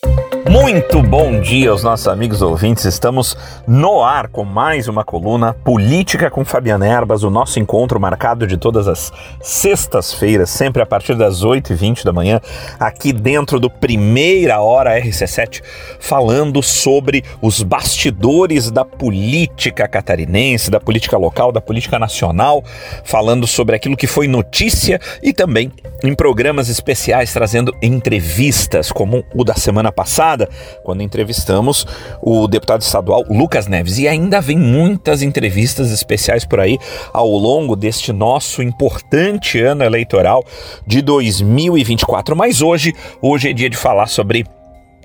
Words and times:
Thank 0.00 0.32
you. 0.32 0.37
Muito 0.70 1.02
bom 1.02 1.40
dia 1.40 1.70
aos 1.70 1.82
nossos 1.82 2.06
amigos 2.06 2.42
ouvintes. 2.42 2.84
Estamos 2.84 3.34
no 3.66 4.04
ar 4.04 4.28
com 4.28 4.44
mais 4.44 4.86
uma 4.86 5.02
coluna 5.02 5.54
Política 5.54 6.30
com 6.30 6.44
Fabiana 6.44 6.86
Erbas, 6.86 7.22
o 7.22 7.30
nosso 7.30 7.58
encontro 7.58 7.98
marcado 7.98 8.46
de 8.46 8.58
todas 8.58 8.86
as 8.86 9.10
sextas-feiras, 9.40 10.50
sempre 10.50 10.82
a 10.82 10.86
partir 10.86 11.14
das 11.14 11.42
8h20 11.42 12.04
da 12.04 12.12
manhã, 12.12 12.38
aqui 12.78 13.14
dentro 13.14 13.58
do 13.58 13.70
Primeira 13.70 14.60
Hora 14.60 15.00
RC7, 15.00 15.62
falando 15.98 16.62
sobre 16.62 17.24
os 17.40 17.62
bastidores 17.62 18.70
da 18.70 18.84
política 18.84 19.88
catarinense, 19.88 20.70
da 20.70 20.78
política 20.78 21.16
local, 21.16 21.50
da 21.50 21.62
política 21.62 21.98
nacional, 21.98 22.62
falando 23.04 23.46
sobre 23.46 23.74
aquilo 23.74 23.96
que 23.96 24.06
foi 24.06 24.28
notícia 24.28 25.00
e 25.22 25.32
também 25.32 25.72
em 26.04 26.14
programas 26.14 26.68
especiais 26.68 27.32
trazendo 27.32 27.74
entrevistas, 27.80 28.92
como 28.92 29.24
o 29.34 29.42
da 29.42 29.54
semana 29.54 29.90
passada 29.90 30.18
passada, 30.18 30.48
quando 30.82 31.02
entrevistamos 31.02 31.86
o 32.22 32.46
deputado 32.46 32.82
estadual 32.82 33.24
Lucas 33.28 33.66
Neves. 33.66 33.98
E 33.98 34.08
ainda 34.08 34.40
vem 34.40 34.58
muitas 34.58 35.22
entrevistas 35.22 35.90
especiais 35.90 36.44
por 36.44 36.60
aí 36.60 36.78
ao 37.12 37.28
longo 37.28 37.76
deste 37.76 38.12
nosso 38.12 38.62
importante 38.62 39.60
ano 39.60 39.84
eleitoral 39.84 40.44
de 40.86 41.02
2024. 41.02 42.36
Mas 42.36 42.62
hoje, 42.62 42.94
hoje 43.20 43.50
é 43.50 43.52
dia 43.52 43.70
de 43.70 43.76
falar 43.76 44.06
sobre 44.06 44.44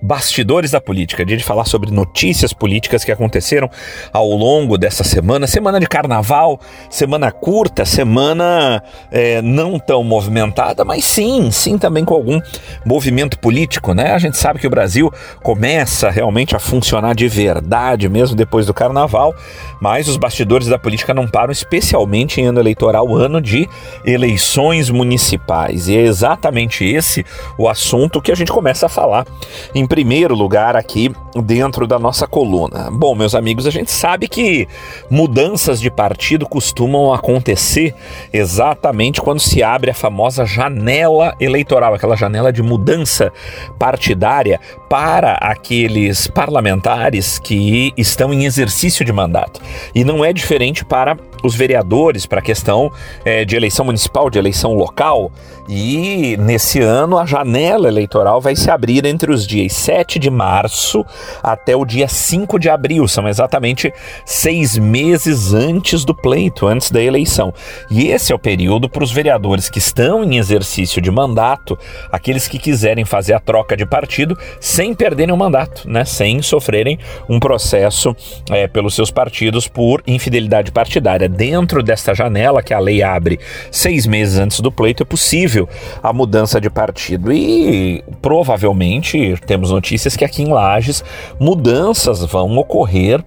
bastidores 0.04 0.72
da 0.72 0.82
política, 0.82 1.24
dia 1.24 1.38
de 1.38 1.44
falar 1.46 1.64
sobre 1.64 1.90
notícias 1.90 2.52
políticas 2.52 3.06
que 3.06 3.12
aconteceram 3.12 3.70
ao 4.12 4.30
longo 4.32 4.78
dessa 4.78 5.02
semana, 5.02 5.48
semana 5.48 5.80
de 5.80 5.88
carnaval, 5.88 6.60
semana 6.90 7.32
curta, 7.32 7.86
semana 7.86 8.84
é, 9.10 9.42
não 9.42 9.80
tão 9.80 10.04
movimentada, 10.04 10.84
mas 10.84 11.06
sim, 11.06 11.50
sim 11.52 11.78
também 11.78 12.04
com 12.04 12.14
algum 12.14 12.42
movimento 12.86 13.40
político, 13.40 13.94
né? 13.94 14.12
A 14.12 14.18
gente 14.20 14.38
sabe 14.38 14.60
que 14.60 14.68
o 14.68 14.70
Brasil 14.70 15.10
começa 15.42 16.10
realmente 16.10 16.54
a 16.54 16.60
funcionar 16.60 17.16
de 17.16 17.30
verdade 17.30 18.10
mesmo 18.10 18.36
depois 18.36 18.66
do 18.66 18.74
carnaval, 18.74 19.34
mas 19.80 20.10
os 20.10 20.17
bastidores 20.17 20.67
da 20.67 20.78
política 20.78 21.14
não 21.14 21.30
param, 21.30 21.54
especialmente 21.54 22.42
em 22.42 22.45
ano 22.48 22.60
eleitoral, 22.60 23.16
ano 23.16 23.40
de 23.40 23.70
eleições 24.04 24.90
municipais. 24.90 25.88
E 25.88 25.95
é 25.95 26.02
exatamente 26.02 26.84
esse 26.84 27.26
o 27.58 27.70
assunto 27.70 28.22
que 28.22 28.34
a 28.34 28.36
gente 28.36 28.52
começa 28.52 28.88
a 28.88 28.90
falar 28.90 29.26
em 29.73 29.88
primeiro 29.94 30.33
lugar 30.33 30.75
aqui 30.75 31.11
dentro 31.44 31.86
da 31.86 31.99
nossa 31.99 32.25
coluna. 32.25 32.89
Bom, 32.91 33.13
meus 33.13 33.36
amigos, 33.36 33.67
a 33.67 33.69
gente 33.69 33.91
sabe 33.91 34.27
que 34.27 34.67
mudanças 35.08 35.80
de 35.80 35.91
partido 35.91 36.47
costumam 36.47 37.13
acontecer 37.13 37.94
exatamente 38.33 39.21
quando 39.21 39.39
se 39.39 39.61
abre 39.61 39.91
a 39.91 39.94
famosa 39.94 40.47
janela 40.47 41.36
eleitoral, 41.39 41.94
aquela 41.94 42.16
janela 42.16 42.52
de 42.52 42.64
mudança 42.64 43.31
partidária 43.77 44.59
para 44.89 45.33
aqueles 45.33 46.25
parlamentares 46.25 47.38
que 47.38 47.94
estão 47.95 48.33
em 48.33 48.45
exercício 48.45 49.05
de 49.05 49.14
mandato. 49.14 49.61
E 49.94 50.03
não 50.03 50.25
é 50.25 50.33
diferente 50.33 50.83
para 50.83 51.16
os 51.44 51.53
vereadores, 51.53 52.25
para 52.25 52.39
a 52.39 52.41
questão 52.41 52.91
é, 53.23 53.45
de 53.45 53.55
eleição 53.55 53.86
municipal, 53.86 54.30
de 54.30 54.39
eleição 54.39 54.73
local. 54.73 55.31
E 55.67 56.36
nesse 56.38 56.81
ano 56.81 57.17
a 57.17 57.25
janela 57.25 57.88
eleitoral 57.88 58.42
vai 58.42 58.56
se 58.56 58.69
abrir 58.69 59.06
entre 59.06 59.31
os 59.31 59.47
dias 59.47 59.73
7 59.73 60.20
de 60.20 60.30
março 60.30 61.05
até 61.42 61.75
o 61.75 61.86
dia 61.86 62.08
5 62.08 62.59
de 62.59 62.70
abril. 62.70 63.08
São 63.08 63.28
exatamente 63.28 63.94
seis 64.25 64.78
meses 64.78 65.53
antes 65.53 66.03
do 66.03 66.14
pleito, 66.14 66.67
antes 66.67 66.92
da 66.92 67.02
eleição. 67.02 67.53
E 67.89 68.08
esse 68.08 68.33
é 68.33 68.36
o 68.36 68.39
período 68.39 68.89
para 68.89 69.03
os 69.03 69.11
vereadores 69.11 69.70
que 69.70 69.80
estão 69.80 70.23
em 70.23 70.38
exercício 70.38 71.02
de 71.02 71.09
mandato, 71.09 71.77
aqueles 72.11 72.48
que 72.48 72.59
quiserem 72.59 73.05
fazer 73.05 73.33
a 73.33 73.39
troca 73.39 73.77
de 73.77 73.86
partido 73.86 74.38
sem 74.59 74.94
perderem 74.94 75.33
o 75.33 75.38
mandato, 75.38 75.89
né? 75.89 76.03
sem 76.03 76.42
sofrerem 76.42 77.00
um 77.30 77.39
processo 77.39 78.16
é, 78.50 78.67
pelos 78.67 78.95
seus 78.95 79.11
partidos 79.11 79.67
por 79.67 80.03
infidelidade 80.05 80.72
partidária. 80.72 81.30
Dentro 81.30 81.81
desta 81.81 82.14
janela 82.14 82.61
que 82.61 82.73
a 82.73 82.80
lei 82.80 83.02
abre 83.02 83.39
seis 83.71 84.05
meses 84.05 84.38
antes 84.38 84.59
do 84.59 84.71
pleito, 84.71 85.04
é 85.04 85.05
possível 85.05 85.52
possível 85.53 85.69
a 86.02 86.11
mudança 86.11 86.59
de 86.59 86.69
partido. 86.69 87.31
E 87.31 88.03
provavelmente 88.21 89.36
temos 89.45 89.71
notícias 89.71 90.15
que 90.15 90.25
aqui 90.25 90.43
em 90.43 90.47
Lages 90.47 91.03
mudanças 91.39 92.23
vão 92.25 92.58
ocorrer 92.58 93.23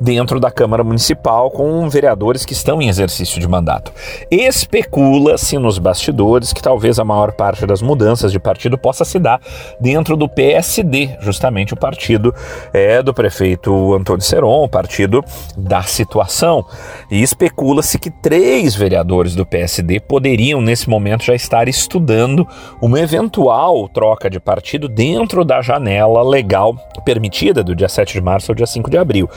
dentro 0.00 0.40
da 0.40 0.50
Câmara 0.50 0.82
Municipal 0.84 1.50
com 1.50 1.88
vereadores 1.88 2.44
que 2.44 2.52
estão 2.52 2.80
em 2.80 2.88
exercício 2.88 3.40
de 3.40 3.48
mandato. 3.48 3.92
Especula-se 4.30 5.58
nos 5.58 5.78
bastidores 5.78 6.52
que 6.52 6.62
talvez 6.62 6.98
a 6.98 7.04
maior 7.04 7.32
parte 7.32 7.66
das 7.66 7.82
mudanças 7.82 8.32
de 8.32 8.38
partido 8.38 8.76
possa 8.78 9.04
se 9.04 9.18
dar 9.18 9.40
dentro 9.80 10.16
do 10.16 10.28
PSD, 10.28 11.16
justamente 11.20 11.74
o 11.74 11.76
partido 11.76 12.34
é 12.72 13.02
do 13.02 13.14
prefeito 13.14 13.94
Antônio 13.94 14.22
Seron, 14.22 14.64
o 14.64 14.68
partido 14.68 15.24
da 15.56 15.82
situação. 15.82 16.64
E 17.10 17.22
especula-se 17.22 17.98
que 17.98 18.10
três 18.10 18.74
vereadores 18.74 19.34
do 19.34 19.46
PSD 19.46 20.00
poderiam, 20.00 20.60
nesse 20.60 20.88
momento, 20.88 21.24
já 21.24 21.34
estar 21.34 21.68
estudando 21.68 22.46
uma 22.80 23.00
eventual 23.00 23.88
troca 23.88 24.28
de 24.28 24.40
partido 24.40 24.88
dentro 24.88 25.44
da 25.44 25.60
janela 25.60 26.22
legal 26.22 26.74
permitida 27.04 27.62
do 27.62 27.74
dia 27.74 27.88
7 27.88 28.14
de 28.14 28.20
março 28.20 28.50
ao 28.50 28.54
dia 28.54 28.66
5 28.66 28.90
de 28.90 28.96
abril. 28.96 29.28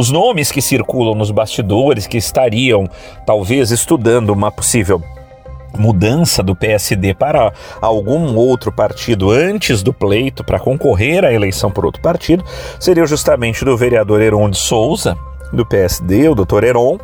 Os 0.00 0.10
nomes 0.10 0.50
que 0.50 0.62
circulam 0.62 1.14
nos 1.14 1.30
bastidores 1.30 2.06
que 2.06 2.16
estariam 2.16 2.88
talvez 3.26 3.70
estudando 3.70 4.30
uma 4.30 4.50
possível 4.50 5.02
mudança 5.76 6.42
do 6.42 6.56
PSD 6.56 7.12
para 7.12 7.52
algum 7.82 8.34
outro 8.34 8.72
partido 8.72 9.30
antes 9.30 9.82
do 9.82 9.92
pleito 9.92 10.42
para 10.42 10.58
concorrer 10.58 11.22
à 11.22 11.30
eleição 11.30 11.70
por 11.70 11.84
outro 11.84 12.00
partido 12.00 12.42
seria 12.78 13.04
justamente 13.04 13.62
do 13.62 13.76
vereador 13.76 14.22
Heron 14.22 14.48
de 14.48 14.56
Souza, 14.56 15.18
do 15.52 15.66
PSD, 15.66 16.30
o 16.30 16.34
doutor 16.34 16.64
Heron, 16.64 16.98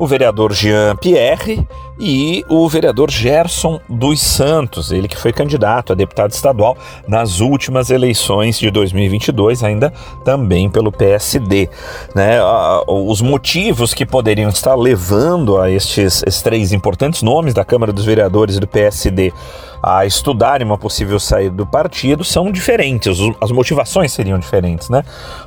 o 0.00 0.06
vereador 0.06 0.54
Jean 0.54 0.96
Pierre 0.96 1.68
e 1.98 2.42
o 2.48 2.66
vereador 2.70 3.10
Gerson 3.10 3.78
dos 3.86 4.18
Santos, 4.18 4.90
ele 4.90 5.06
que 5.06 5.16
foi 5.16 5.30
candidato 5.30 5.92
a 5.92 5.94
deputado 5.94 6.30
estadual 6.30 6.74
nas 7.06 7.40
últimas 7.40 7.90
eleições 7.90 8.58
de 8.58 8.70
2022, 8.70 9.62
ainda 9.62 9.92
também 10.24 10.70
pelo 10.70 10.90
PSD. 10.90 11.68
Né? 12.14 12.38
Os 12.88 13.20
motivos 13.20 13.92
que 13.92 14.06
poderiam 14.06 14.48
estar 14.48 14.74
levando 14.74 15.60
a 15.60 15.70
estes, 15.70 16.22
estes 16.26 16.40
três 16.40 16.72
importantes 16.72 17.20
nomes 17.20 17.52
da 17.52 17.62
Câmara 17.62 17.92
dos 17.92 18.06
Vereadores 18.06 18.56
e 18.56 18.60
do 18.60 18.66
PSD 18.66 19.34
a 19.82 20.04
estudarem 20.04 20.66
uma 20.66 20.78
possível 20.78 21.18
saída 21.18 21.54
do 21.54 21.66
partido 21.66 22.24
são 22.24 22.50
diferentes, 22.50 23.18
as 23.40 23.50
motivações 23.50 24.12
seriam 24.12 24.38
diferentes, 24.38 24.88
né? 24.88 25.02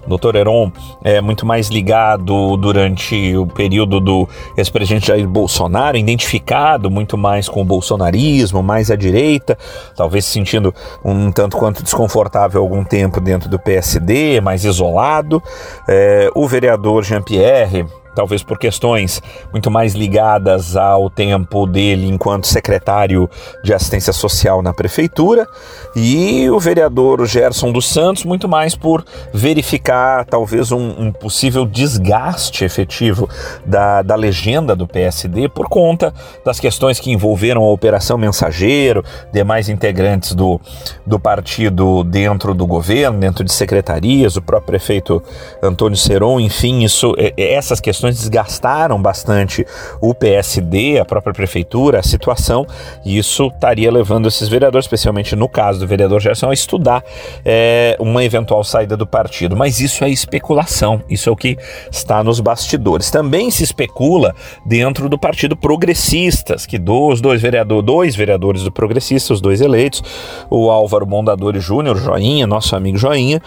O 0.05 0.09
doutor 0.09 0.35
Heron 0.35 0.71
é 1.03 1.21
muito 1.21 1.45
mais 1.45 1.67
ligado 1.67 2.57
durante 2.57 3.35
o 3.37 3.45
período 3.45 3.99
do 3.99 4.27
ex-presidente 4.57 5.07
Jair 5.07 5.27
Bolsonaro, 5.27 5.97
identificado 5.97 6.89
muito 6.89 7.17
mais 7.17 7.47
com 7.47 7.61
o 7.61 7.65
bolsonarismo, 7.65 8.63
mais 8.63 8.89
à 8.89 8.95
direita, 8.95 9.57
talvez 9.95 10.25
se 10.25 10.31
sentindo 10.31 10.73
um 11.03 11.31
tanto 11.31 11.57
quanto 11.57 11.83
desconfortável 11.83 12.61
algum 12.61 12.83
tempo 12.83 13.19
dentro 13.19 13.49
do 13.49 13.59
PSD, 13.59 14.41
mais 14.41 14.63
isolado. 14.65 15.41
É, 15.87 16.29
o 16.35 16.47
vereador 16.47 17.03
Jean-Pierre 17.03 17.85
talvez 18.15 18.43
por 18.43 18.57
questões 18.57 19.21
muito 19.51 19.69
mais 19.69 19.93
ligadas 19.93 20.75
ao 20.75 21.09
tempo 21.09 21.65
dele 21.65 22.07
enquanto 22.07 22.47
secretário 22.47 23.29
de 23.63 23.73
assistência 23.73 24.13
social 24.13 24.61
na 24.61 24.73
prefeitura, 24.73 25.47
e 25.95 26.49
o 26.49 26.59
vereador 26.59 27.25
Gerson 27.25 27.71
dos 27.71 27.87
Santos, 27.87 28.23
muito 28.23 28.47
mais 28.47 28.75
por 28.75 29.03
verificar 29.33 30.25
talvez 30.25 30.71
um, 30.71 31.05
um 31.05 31.11
possível 31.11 31.65
desgaste 31.65 32.65
efetivo 32.65 33.29
da, 33.65 34.01
da 34.01 34.15
legenda 34.15 34.75
do 34.75 34.87
PSD 34.87 35.49
por 35.49 35.67
conta 35.67 36.13
das 36.43 36.59
questões 36.59 36.99
que 36.99 37.11
envolveram 37.11 37.63
a 37.63 37.71
Operação 37.71 38.17
Mensageiro, 38.17 39.03
demais 39.31 39.69
integrantes 39.69 40.33
do, 40.33 40.59
do 41.05 41.19
partido 41.19 42.03
dentro 42.03 42.53
do 42.53 42.65
governo, 42.65 43.19
dentro 43.19 43.43
de 43.43 43.51
secretarias, 43.51 44.35
o 44.35 44.41
próprio 44.41 44.67
prefeito 44.67 45.21
Antônio 45.61 45.97
Seron, 45.97 46.39
enfim, 46.39 46.83
isso, 46.83 47.13
essas 47.37 47.79
questões 47.79 48.02
desgastaram 48.09 49.01
bastante 49.01 49.65
o 50.01 50.13
PSD, 50.13 50.99
a 50.99 51.05
própria 51.05 51.33
prefeitura, 51.33 51.99
a 51.99 52.03
situação, 52.03 52.65
e 53.05 53.17
isso 53.17 53.47
estaria 53.47 53.91
levando 53.91 54.27
esses 54.27 54.47
vereadores, 54.47 54.85
especialmente 54.85 55.35
no 55.35 55.47
caso 55.47 55.79
do 55.79 55.87
vereador 55.87 56.19
Gerson, 56.19 56.49
a 56.49 56.53
estudar 56.53 57.03
é, 57.45 57.95
uma 57.99 58.23
eventual 58.23 58.63
saída 58.63 58.95
do 58.95 59.05
partido. 59.05 59.55
Mas 59.55 59.79
isso 59.79 60.03
é 60.03 60.09
especulação, 60.09 61.01
isso 61.09 61.29
é 61.29 61.31
o 61.31 61.35
que 61.35 61.57
está 61.91 62.23
nos 62.23 62.39
bastidores. 62.39 63.11
Também 63.11 63.49
se 63.51 63.63
especula 63.63 64.35
dentro 64.65 65.09
do 65.09 65.17
Partido 65.17 65.55
Progressistas, 65.55 66.65
que 66.65 66.77
dois, 66.77 67.19
vereador, 67.41 67.81
dois 67.81 68.15
vereadores 68.15 68.63
do 68.63 68.71
Progressista, 68.71 69.33
os 69.33 69.41
dois 69.41 69.61
eleitos, 69.61 70.03
o 70.49 70.69
Álvaro 70.69 71.05
Mondadori 71.05 71.59
Júnior, 71.59 71.97
Joinha, 71.97 72.47
nosso 72.47 72.75
amigo 72.75 72.97
Joinha, 72.97 73.41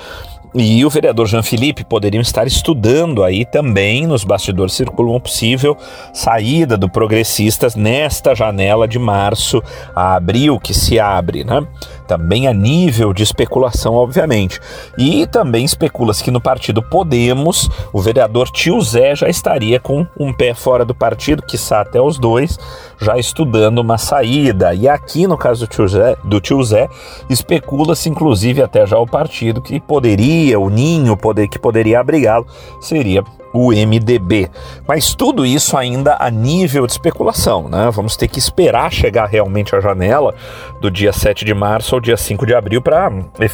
e 0.58 0.84
o 0.86 0.90
vereador 0.90 1.26
Jean 1.26 1.42
Felipe 1.42 1.84
poderiam 1.84 2.22
estar 2.22 2.46
estudando 2.46 3.22
aí 3.22 3.44
também 3.44 4.06
nos 4.06 4.24
bastidores 4.24 4.72
circula 4.72 5.10
uma 5.10 5.20
possível 5.20 5.76
saída 6.14 6.78
do 6.78 6.88
Progressistas 6.88 7.74
nesta 7.74 8.34
janela 8.34 8.88
de 8.88 8.98
março 8.98 9.62
a 9.94 10.16
abril 10.16 10.58
que 10.58 10.72
se 10.72 10.98
abre, 10.98 11.44
né? 11.44 11.66
Também 12.06 12.46
a 12.46 12.52
nível 12.52 13.12
de 13.12 13.22
especulação, 13.22 13.94
obviamente. 13.94 14.60
E 14.96 15.26
também 15.26 15.64
especula-se 15.64 16.22
que 16.22 16.30
no 16.30 16.40
partido 16.40 16.82
Podemos, 16.82 17.68
o 17.92 18.00
vereador 18.00 18.48
Tio 18.50 18.80
Zé 18.80 19.14
já 19.14 19.28
estaria 19.28 19.80
com 19.80 20.06
um 20.18 20.32
pé 20.32 20.54
fora 20.54 20.84
do 20.84 20.94
partido, 20.94 21.42
quiçá 21.42 21.80
até 21.80 22.00
os 22.00 22.18
dois, 22.18 22.58
já 23.00 23.18
estudando 23.18 23.78
uma 23.78 23.98
saída. 23.98 24.74
E 24.74 24.88
aqui, 24.88 25.26
no 25.26 25.36
caso 25.36 25.66
do 25.66 25.70
Tio 25.70 25.88
Zé, 25.88 26.16
do 26.24 26.40
tio 26.40 26.62
Zé 26.62 26.88
especula-se 27.28 28.08
inclusive 28.08 28.62
até 28.62 28.86
já 28.86 28.98
o 28.98 29.06
partido 29.06 29.60
que 29.60 29.80
poderia, 29.80 30.58
o 30.58 30.70
ninho 30.70 31.16
poder, 31.16 31.48
que 31.48 31.58
poderia 31.58 32.00
abrigá-lo, 32.00 32.46
seria 32.80 33.22
o 33.56 33.70
MDB. 33.70 34.50
Mas 34.86 35.14
tudo 35.14 35.46
isso 35.46 35.76
ainda 35.76 36.16
a 36.20 36.30
nível 36.30 36.86
de 36.86 36.92
especulação, 36.92 37.68
né? 37.68 37.90
Vamos 37.92 38.16
ter 38.16 38.28
que 38.28 38.38
esperar 38.38 38.92
chegar 38.92 39.26
realmente 39.26 39.74
a 39.74 39.80
janela 39.80 40.34
do 40.80 40.90
dia 40.90 41.12
7 41.12 41.44
de 41.44 41.54
março 41.54 41.94
ao 41.94 42.00
dia 42.00 42.16
5 42.16 42.44
de 42.44 42.54
abril 42.54 42.82
para 42.82 43.10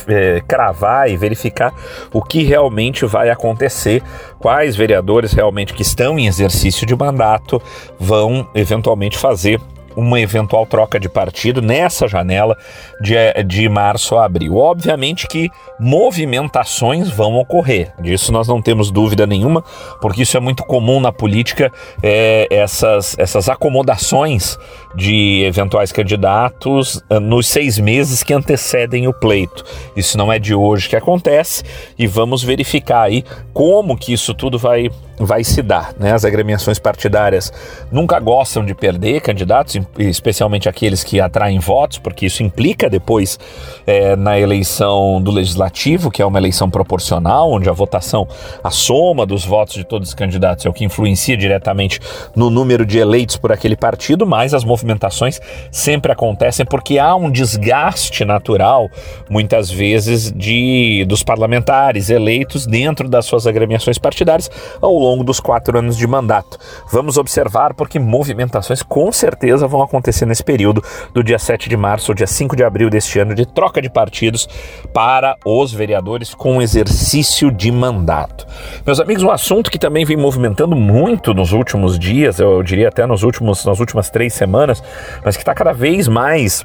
é, 0.08 0.42
cravar 0.46 1.08
e 1.08 1.16
verificar 1.16 1.72
o 2.12 2.22
que 2.22 2.42
realmente 2.42 3.04
vai 3.06 3.30
acontecer, 3.30 4.02
quais 4.38 4.74
vereadores 4.74 5.32
realmente 5.32 5.72
que 5.72 5.82
estão 5.82 6.18
em 6.18 6.26
exercício 6.26 6.86
de 6.86 6.96
mandato 6.96 7.62
vão 7.98 8.48
eventualmente 8.54 9.16
fazer 9.16 9.60
uma 9.96 10.20
eventual 10.20 10.66
troca 10.66 10.98
de 10.98 11.08
partido 11.08 11.60
nessa 11.60 12.08
janela 12.08 12.56
de, 13.00 13.14
de 13.44 13.68
março 13.68 14.16
a 14.16 14.24
abril. 14.24 14.56
Obviamente 14.56 15.26
que 15.26 15.50
movimentações 15.78 17.08
vão 17.08 17.36
ocorrer, 17.36 17.92
disso 18.00 18.32
nós 18.32 18.48
não 18.48 18.62
temos 18.62 18.90
dúvida 18.90 19.26
nenhuma, 19.26 19.62
porque 20.00 20.22
isso 20.22 20.36
é 20.36 20.40
muito 20.40 20.64
comum 20.64 21.00
na 21.00 21.12
política, 21.12 21.72
é, 22.02 22.46
essas, 22.50 23.18
essas 23.18 23.48
acomodações 23.48 24.58
de 24.94 25.42
eventuais 25.44 25.92
candidatos 25.92 27.02
eh, 27.08 27.18
nos 27.18 27.46
seis 27.46 27.78
meses 27.78 28.22
que 28.22 28.34
antecedem 28.34 29.08
o 29.08 29.12
pleito. 29.12 29.64
Isso 29.96 30.18
não 30.18 30.32
é 30.32 30.38
de 30.38 30.54
hoje 30.54 30.88
que 30.88 30.96
acontece 30.96 31.64
e 31.98 32.06
vamos 32.06 32.42
verificar 32.42 33.02
aí 33.02 33.24
como 33.52 33.96
que 33.96 34.12
isso 34.12 34.34
tudo 34.34 34.58
vai 34.58 34.90
vai 35.18 35.44
se 35.44 35.62
dar. 35.62 35.92
Né? 35.98 36.12
As 36.12 36.24
agremiações 36.24 36.78
partidárias 36.78 37.52
nunca 37.90 38.18
gostam 38.18 38.64
de 38.64 38.74
perder 38.74 39.20
candidatos, 39.20 39.78
especialmente 39.98 40.68
aqueles 40.68 41.04
que 41.04 41.20
atraem 41.20 41.58
votos, 41.58 41.98
porque 41.98 42.26
isso 42.26 42.42
implica 42.42 42.88
depois 42.88 43.38
é, 43.86 44.16
na 44.16 44.38
eleição 44.38 45.20
do 45.22 45.30
legislativo, 45.30 46.10
que 46.10 46.22
é 46.22 46.26
uma 46.26 46.38
eleição 46.38 46.70
proporcional, 46.70 47.50
onde 47.50 47.68
a 47.68 47.72
votação, 47.72 48.26
a 48.62 48.70
soma 48.70 49.26
dos 49.26 49.44
votos 49.44 49.74
de 49.74 49.84
todos 49.84 50.08
os 50.08 50.14
candidatos 50.14 50.66
é 50.66 50.68
o 50.68 50.72
que 50.72 50.84
influencia 50.84 51.36
diretamente 51.36 52.00
no 52.34 52.50
número 52.50 52.84
de 52.84 52.98
eleitos 52.98 53.36
por 53.36 53.52
aquele 53.52 53.76
partido, 53.76 54.26
mas 54.26 54.54
as 54.54 54.64
movimentações 54.64 55.40
sempre 55.70 56.12
acontecem 56.12 56.64
porque 56.64 56.98
há 56.98 57.14
um 57.14 57.30
desgaste 57.30 58.24
natural, 58.24 58.90
muitas 59.28 59.70
vezes, 59.70 60.32
de 60.32 61.04
dos 61.06 61.22
parlamentares 61.22 62.10
eleitos 62.10 62.66
dentro 62.66 63.08
das 63.08 63.26
suas 63.26 63.46
agremiações 63.46 63.98
partidárias 63.98 64.50
ao 64.80 65.01
longo 65.02 65.24
dos 65.24 65.40
quatro 65.40 65.78
anos 65.78 65.96
de 65.96 66.06
mandato. 66.06 66.58
Vamos 66.90 67.16
observar 67.16 67.74
porque 67.74 67.98
movimentações 67.98 68.82
com 68.82 69.10
certeza 69.12 69.66
vão 69.66 69.82
acontecer 69.82 70.26
nesse 70.26 70.44
período 70.44 70.82
do 71.12 71.22
dia 71.22 71.38
7 71.38 71.68
de 71.68 71.76
março 71.76 72.12
ao 72.12 72.14
dia 72.14 72.26
5 72.26 72.56
de 72.56 72.64
abril 72.64 72.88
deste 72.88 73.18
ano 73.18 73.34
de 73.34 73.46
troca 73.46 73.82
de 73.82 73.90
partidos 73.90 74.48
para 74.92 75.36
os 75.44 75.72
vereadores 75.72 76.34
com 76.34 76.62
exercício 76.62 77.50
de 77.50 77.70
mandato. 77.70 78.46
Meus 78.86 79.00
amigos, 79.00 79.22
um 79.22 79.30
assunto 79.30 79.70
que 79.70 79.78
também 79.78 80.04
vem 80.04 80.16
movimentando 80.16 80.76
muito 80.76 81.34
nos 81.34 81.52
últimos 81.52 81.98
dias, 81.98 82.38
eu 82.38 82.62
diria 82.62 82.88
até 82.88 83.06
nos 83.06 83.22
últimos, 83.22 83.64
nas 83.64 83.80
últimas 83.80 84.10
três 84.10 84.32
semanas, 84.32 84.82
mas 85.24 85.36
que 85.36 85.42
está 85.42 85.54
cada 85.54 85.72
vez 85.72 86.08
mais 86.08 86.64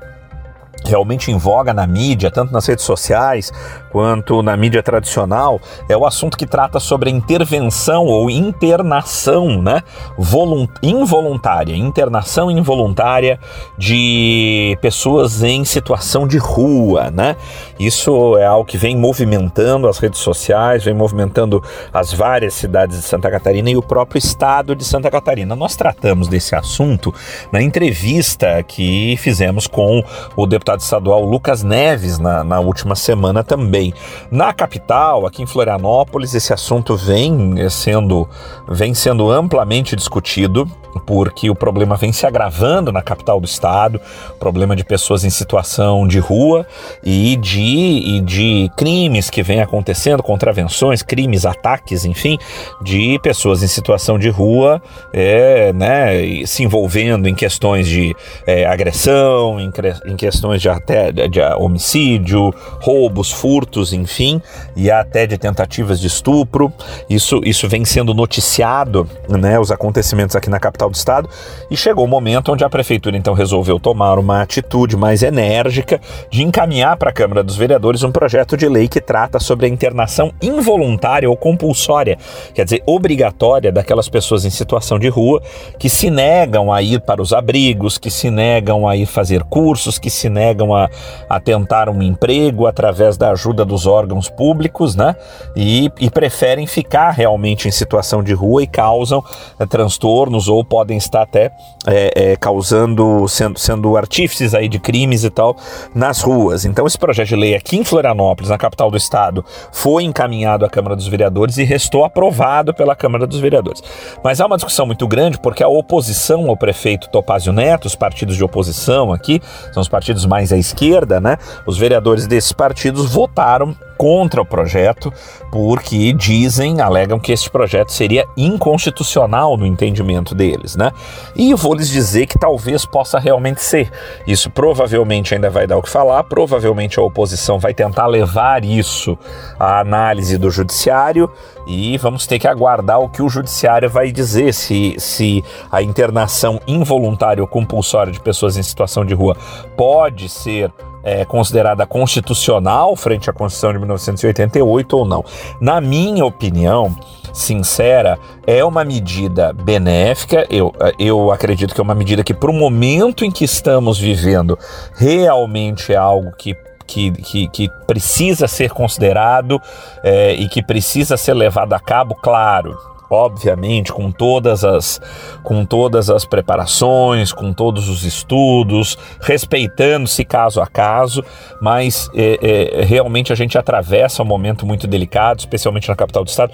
realmente 0.89 1.31
em 1.31 1.37
voga 1.37 1.73
na 1.73 1.85
mídia, 1.85 2.31
tanto 2.31 2.53
nas 2.53 2.65
redes 2.65 2.85
sociais 2.85 3.51
quanto 3.91 4.43
na 4.43 4.55
mídia 4.55 4.83
tradicional, 4.83 5.59
é 5.89 5.97
o 5.97 6.05
assunto 6.05 6.37
que 6.37 6.45
trata 6.45 6.79
sobre 6.79 7.09
a 7.09 7.13
intervenção 7.13 8.05
ou 8.05 8.29
internação, 8.29 9.61
né, 9.61 9.81
Volunt 10.17 10.69
involuntária, 10.83 11.75
internação 11.75 12.51
involuntária 12.51 13.39
de 13.77 14.77
pessoas 14.81 15.43
em 15.43 15.65
situação 15.65 16.27
de 16.27 16.37
rua, 16.37 17.09
né? 17.11 17.35
Isso 17.79 18.37
é 18.37 18.45
algo 18.45 18.65
que 18.65 18.77
vem 18.77 18.95
movimentando 18.95 19.87
as 19.87 19.97
redes 19.97 20.19
sociais, 20.19 20.83
vem 20.83 20.93
movimentando 20.93 21.63
as 21.93 22.13
várias 22.13 22.53
cidades 22.53 22.97
de 22.97 23.03
Santa 23.03 23.29
Catarina 23.29 23.69
e 23.69 23.77
o 23.77 23.81
próprio 23.81 24.19
estado 24.19 24.75
de 24.75 24.83
Santa 24.83 25.09
Catarina. 25.09 25.55
Nós 25.55 25.75
tratamos 25.75 26.27
desse 26.27 26.55
assunto 26.55 27.13
na 27.51 27.61
entrevista 27.61 28.63
que 28.63 29.15
fizemos 29.17 29.67
com 29.67 30.03
o 30.35 30.45
deputado 30.45 30.76
estadual 30.83 31.23
Lucas 31.23 31.63
Neves 31.63 32.19
na, 32.19 32.43
na 32.43 32.59
última 32.59 32.95
semana 32.95 33.43
também. 33.43 33.93
Na 34.31 34.53
capital, 34.53 35.25
aqui 35.25 35.41
em 35.41 35.47
Florianópolis, 35.47 36.33
esse 36.33 36.53
assunto 36.53 36.95
vem 36.95 37.55
sendo, 37.69 38.27
vem 38.67 38.93
sendo 38.93 39.31
amplamente 39.31 39.95
discutido 39.95 40.69
porque 40.99 41.49
o 41.49 41.55
problema 41.55 41.95
vem 41.95 42.11
se 42.11 42.25
agravando 42.25 42.91
na 42.91 43.01
capital 43.01 43.39
do 43.39 43.45
estado, 43.45 43.99
problema 44.39 44.75
de 44.75 44.83
pessoas 44.83 45.23
em 45.23 45.29
situação 45.29 46.07
de 46.07 46.19
rua 46.19 46.65
e 47.03 47.35
de, 47.37 47.61
e 47.61 48.21
de 48.21 48.71
crimes 48.75 49.29
que 49.29 49.43
vem 49.43 49.61
acontecendo, 49.61 50.23
contravenções, 50.23 51.01
crimes, 51.01 51.45
ataques, 51.45 52.05
enfim, 52.05 52.37
de 52.81 53.19
pessoas 53.21 53.61
em 53.63 53.67
situação 53.67 54.17
de 54.17 54.29
rua, 54.29 54.81
é, 55.13 55.71
né, 55.73 56.45
se 56.45 56.63
envolvendo 56.63 57.27
em 57.27 57.35
questões 57.35 57.87
de 57.87 58.15
é, 58.45 58.65
agressão, 58.65 59.59
em, 59.59 59.71
em, 60.05 60.15
questões 60.15 60.56
de 60.61 60.69
até 60.69 61.11
de 61.11 61.41
homicídio, 61.57 62.53
roubos, 62.81 63.31
furtos, 63.31 63.93
enfim, 63.93 64.41
e 64.75 64.89
até 64.91 65.25
de 65.25 65.37
tentativas 65.37 65.99
de 65.99 66.07
estupro. 66.07 66.71
Isso, 67.09 67.41
isso 67.43 67.67
vem 67.67 67.85
sendo 67.85 68.13
noticiado, 68.13 69.09
né, 69.29 69.59
os 69.59 69.71
acontecimentos 69.71 70.35
aqui 70.35 70.49
na 70.49 70.59
capital 70.59 70.89
do 70.89 70.95
estado, 70.95 71.29
e 71.69 71.77
chegou 71.77 72.05
o 72.05 72.07
momento 72.07 72.51
onde 72.51 72.63
a 72.63 72.69
prefeitura 72.69 73.17
então 73.17 73.33
resolveu 73.33 73.79
tomar 73.79 74.17
uma 74.19 74.41
atitude 74.41 74.95
mais 74.95 75.23
enérgica 75.23 75.99
de 76.29 76.43
encaminhar 76.43 76.97
para 76.97 77.09
a 77.09 77.13
Câmara 77.13 77.43
dos 77.43 77.55
Vereadores 77.55 78.03
um 78.03 78.11
projeto 78.11 78.55
de 78.55 78.67
lei 78.67 78.87
que 78.87 79.01
trata 79.01 79.39
sobre 79.39 79.65
a 79.65 79.69
internação 79.69 80.31
involuntária 80.41 81.29
ou 81.29 81.35
compulsória, 81.35 82.17
quer 82.53 82.63
dizer, 82.63 82.83
obrigatória 82.85 83.71
daquelas 83.71 84.09
pessoas 84.09 84.45
em 84.45 84.49
situação 84.49 84.97
de 84.97 85.07
rua 85.07 85.41
que 85.79 85.89
se 85.89 86.09
negam 86.09 86.71
a 86.71 86.81
ir 86.81 87.01
para 87.01 87.21
os 87.21 87.33
abrigos, 87.33 87.97
que 87.97 88.09
se 88.09 88.29
negam 88.29 88.87
a 88.87 88.95
ir 88.95 89.05
fazer 89.05 89.43
cursos, 89.43 89.99
que 89.99 90.09
se 90.09 90.29
negam 90.29 90.46
a, 90.75 90.89
a 91.29 91.39
tentar 91.39 91.89
um 91.89 92.01
emprego 92.01 92.65
através 92.65 93.17
da 93.17 93.31
ajuda 93.31 93.63
dos 93.63 93.85
órgãos 93.85 94.29
públicos, 94.29 94.95
né? 94.95 95.15
E, 95.55 95.91
e 95.99 96.09
preferem 96.09 96.65
ficar 96.67 97.11
realmente 97.11 97.67
em 97.67 97.71
situação 97.71 98.23
de 98.23 98.33
rua 98.33 98.63
e 98.63 98.67
causam 98.67 99.23
é, 99.59 99.65
transtornos 99.65 100.47
ou 100.47 100.63
podem 100.63 100.87
podem 100.87 100.97
estar 100.97 101.23
até 101.23 101.51
é, 101.85 102.11
é, 102.15 102.35
causando, 102.35 103.27
sendo, 103.27 103.59
sendo 103.59 103.97
artífices 103.97 104.53
aí 104.53 104.69
de 104.69 104.79
crimes 104.79 105.23
e 105.23 105.29
tal 105.29 105.55
nas 105.93 106.21
ruas. 106.21 106.65
Então 106.65 106.85
esse 106.85 106.97
projeto 106.97 107.29
de 107.29 107.35
lei 107.35 107.55
aqui 107.55 107.77
em 107.77 107.83
Florianópolis, 107.83 108.49
na 108.49 108.57
capital 108.57 108.89
do 108.89 108.97
estado, 108.97 109.43
foi 109.71 110.03
encaminhado 110.03 110.65
à 110.65 110.69
Câmara 110.69 110.95
dos 110.95 111.07
Vereadores 111.07 111.57
e 111.57 111.63
restou 111.63 112.05
aprovado 112.05 112.73
pela 112.73 112.95
Câmara 112.95 113.25
dos 113.25 113.39
Vereadores. 113.39 113.81
Mas 114.23 114.39
há 114.39 114.45
uma 114.45 114.55
discussão 114.55 114.85
muito 114.85 115.07
grande 115.07 115.39
porque 115.39 115.63
a 115.63 115.67
oposição 115.67 116.49
ao 116.49 116.55
prefeito 116.55 117.09
Topázio 117.09 117.51
Neto, 117.51 117.85
os 117.85 117.95
partidos 117.95 118.35
de 118.35 118.43
oposição 118.43 119.11
aqui, 119.11 119.41
são 119.73 119.81
os 119.81 119.89
partidos 119.89 120.25
mais 120.25 120.36
à 120.37 120.57
esquerda, 120.57 121.19
né? 121.19 121.37
Os 121.65 121.77
vereadores 121.77 122.27
desses 122.27 122.51
partidos 122.51 123.11
votaram 123.11 123.75
contra 123.97 124.41
o 124.41 124.45
projeto 124.45 125.11
porque 125.51 126.13
dizem, 126.13 126.81
alegam 126.81 127.19
que 127.19 127.31
esse 127.31 127.49
projeto 127.49 127.91
seria 127.91 128.25
inconstitucional 128.35 129.57
no 129.57 129.65
entendimento 129.65 130.35
deles, 130.35 130.75
né? 130.75 130.91
E 131.35 131.53
vou 131.53 131.73
lhes 131.73 131.89
dizer 131.89 132.27
que 132.27 132.37
talvez 132.37 132.85
possa 132.85 133.19
realmente 133.19 133.61
ser. 133.61 133.91
Isso 134.25 134.49
provavelmente 134.49 135.33
ainda 135.33 135.49
vai 135.49 135.65
dar 135.65 135.77
o 135.77 135.81
que 135.81 135.89
falar, 135.89 136.23
provavelmente 136.23 136.99
a 136.99 137.01
oposição 137.01 137.59
vai 137.59 137.73
tentar 137.73 138.07
levar 138.07 138.63
isso 138.63 139.17
à 139.59 139.79
análise 139.79 140.37
do 140.37 140.49
judiciário 140.51 141.29
e 141.67 141.97
vamos 141.97 142.25
ter 142.25 142.39
que 142.39 142.47
aguardar 142.47 142.99
o 142.99 143.09
que 143.09 143.21
o 143.21 143.29
judiciário 143.29 143.89
vai 143.89 144.11
dizer 144.11 144.53
se, 144.53 144.95
se 144.97 145.43
a 145.71 145.81
internação 145.81 146.61
involuntária 146.67 147.41
ou 147.41 147.47
compulsória 147.47 148.11
de 148.11 148.19
pessoas 148.19 148.57
em 148.57 148.63
situação 148.63 149.05
de 149.05 149.13
rua 149.13 149.35
pode 149.75 150.29
ser 150.29 150.71
é, 151.07 151.23
considerada 151.23 151.85
constitucional 151.85 152.93
frente 152.97 153.29
à 153.29 153.33
Constituição 153.33 153.71
de 153.71 153.79
1988 153.79 154.97
ou 154.97 155.05
não. 155.05 155.23
Na 155.61 155.79
minha 155.79 156.25
opinião, 156.25 156.93
sincera, 157.33 158.19
é 158.45 158.63
uma 158.65 158.83
medida 158.83 159.53
benéfica. 159.53 160.45
Eu, 160.49 160.73
eu 160.99 161.31
acredito 161.31 161.73
que 161.73 161.79
é 161.79 161.83
uma 161.83 161.95
medida 161.95 162.25
que, 162.25 162.33
para 162.33 162.51
o 162.51 162.53
momento 162.53 163.23
em 163.23 163.31
que 163.31 163.45
estamos 163.45 163.97
vivendo, 163.97 164.59
realmente 164.93 165.93
é 165.93 165.95
algo 165.95 166.31
que 166.37 166.53
que, 166.85 167.11
que, 167.11 167.47
que, 167.49 167.69
precisa 167.85 168.47
ser 168.47 168.71
considerado 168.71 169.61
é, 170.01 170.31
e 170.35 170.47
que 170.47 170.63
precisa 170.63 171.17
ser 171.17 171.33
levado 171.33 171.73
a 171.73 171.79
cabo, 171.81 172.15
claro 172.15 172.77
obviamente, 173.09 173.91
com 173.91 174.11
todas 174.11 174.63
as 174.63 174.99
com 175.43 175.65
todas 175.65 176.09
as 176.09 176.25
preparações, 176.25 177.31
com 177.31 177.53
todos 177.53 177.87
os 177.89 178.03
estudos, 178.03 178.97
respeitando-se 179.21 180.25
caso 180.25 180.61
a 180.61 180.67
caso, 180.67 181.23
mas 181.61 182.09
é, 182.13 182.81
é, 182.81 182.83
realmente 182.83 183.31
a 183.31 183.35
gente 183.35 183.57
atravessa 183.57 184.23
um 184.23 184.25
momento 184.25 184.65
muito 184.65 184.87
delicado, 184.87 185.39
especialmente 185.39 185.87
na 185.87 185.95
capital 185.95 186.23
do 186.23 186.27
estado 186.27 186.53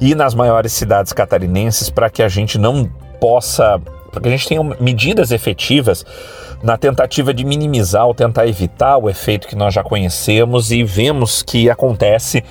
e 0.00 0.14
nas 0.14 0.34
maiores 0.34 0.72
cidades 0.72 1.12
catarinenses, 1.12 1.88
para 1.90 2.10
que 2.10 2.22
a 2.22 2.28
gente 2.28 2.58
não 2.58 2.84
possa, 3.20 3.80
para 4.10 4.20
que 4.20 4.28
a 4.28 4.30
gente 4.30 4.46
tenha 4.46 4.62
medidas 4.80 5.30
efetivas 5.30 6.04
na 6.62 6.78
tentativa 6.78 7.34
de 7.34 7.44
minimizar 7.44 8.06
ou 8.06 8.14
tentar 8.14 8.46
evitar 8.46 8.96
o 8.96 9.10
efeito 9.10 9.46
que 9.46 9.54
nós 9.54 9.74
já 9.74 9.82
conhecemos 9.82 10.70
e 10.70 10.82
vemos 10.82 11.42
que 11.42 11.68
acontece 11.68 12.42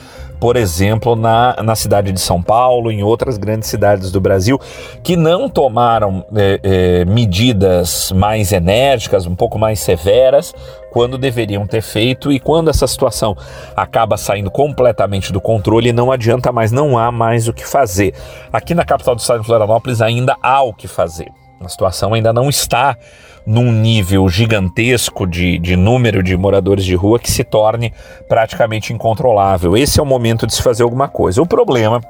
por 0.43 0.57
exemplo, 0.57 1.15
na, 1.15 1.55
na 1.63 1.73
cidade 1.73 2.11
de 2.11 2.19
São 2.19 2.43
Paulo, 2.43 2.91
em 2.91 3.01
outras 3.01 3.37
grandes 3.37 3.69
cidades 3.69 4.11
do 4.11 4.19
Brasil, 4.19 4.59
que 5.01 5.15
não 5.15 5.47
tomaram 5.47 6.25
é, 6.35 6.59
é, 6.61 7.05
medidas 7.05 8.11
mais 8.11 8.51
enérgicas, 8.51 9.25
um 9.25 9.35
pouco 9.35 9.57
mais 9.57 9.79
severas, 9.79 10.53
quando 10.91 11.17
deveriam 11.17 11.65
ter 11.65 11.81
feito, 11.81 12.29
e 12.29 12.41
quando 12.41 12.69
essa 12.69 12.85
situação 12.87 13.37
acaba 13.73 14.17
saindo 14.17 14.51
completamente 14.51 15.31
do 15.31 15.39
controle, 15.39 15.93
não 15.93 16.11
adianta 16.11 16.51
mais, 16.51 16.73
não 16.73 16.97
há 16.97 17.09
mais 17.09 17.47
o 17.47 17.53
que 17.53 17.65
fazer. 17.65 18.13
Aqui 18.51 18.75
na 18.75 18.83
capital 18.83 19.15
do 19.15 19.21
estado 19.21 19.39
de 19.39 19.45
Florianópolis 19.45 20.01
ainda 20.01 20.35
há 20.43 20.61
o 20.61 20.73
que 20.73 20.89
fazer. 20.89 21.31
A 21.65 21.69
situação 21.69 22.13
ainda 22.13 22.33
não 22.33 22.49
está 22.49 22.97
num 23.45 23.71
nível 23.71 24.27
gigantesco 24.29 25.27
de, 25.27 25.59
de 25.59 25.75
número 25.75 26.23
de 26.23 26.35
moradores 26.37 26.85
de 26.85 26.95
rua 26.95 27.19
que 27.19 27.29
se 27.29 27.43
torne 27.43 27.93
praticamente 28.27 28.93
incontrolável. 28.93 29.75
Esse 29.75 29.99
é 29.99 30.03
o 30.03 30.05
momento 30.05 30.47
de 30.47 30.53
se 30.53 30.61
fazer 30.61 30.83
alguma 30.83 31.07
coisa. 31.07 31.41
O 31.41 31.47
problema 31.47 32.01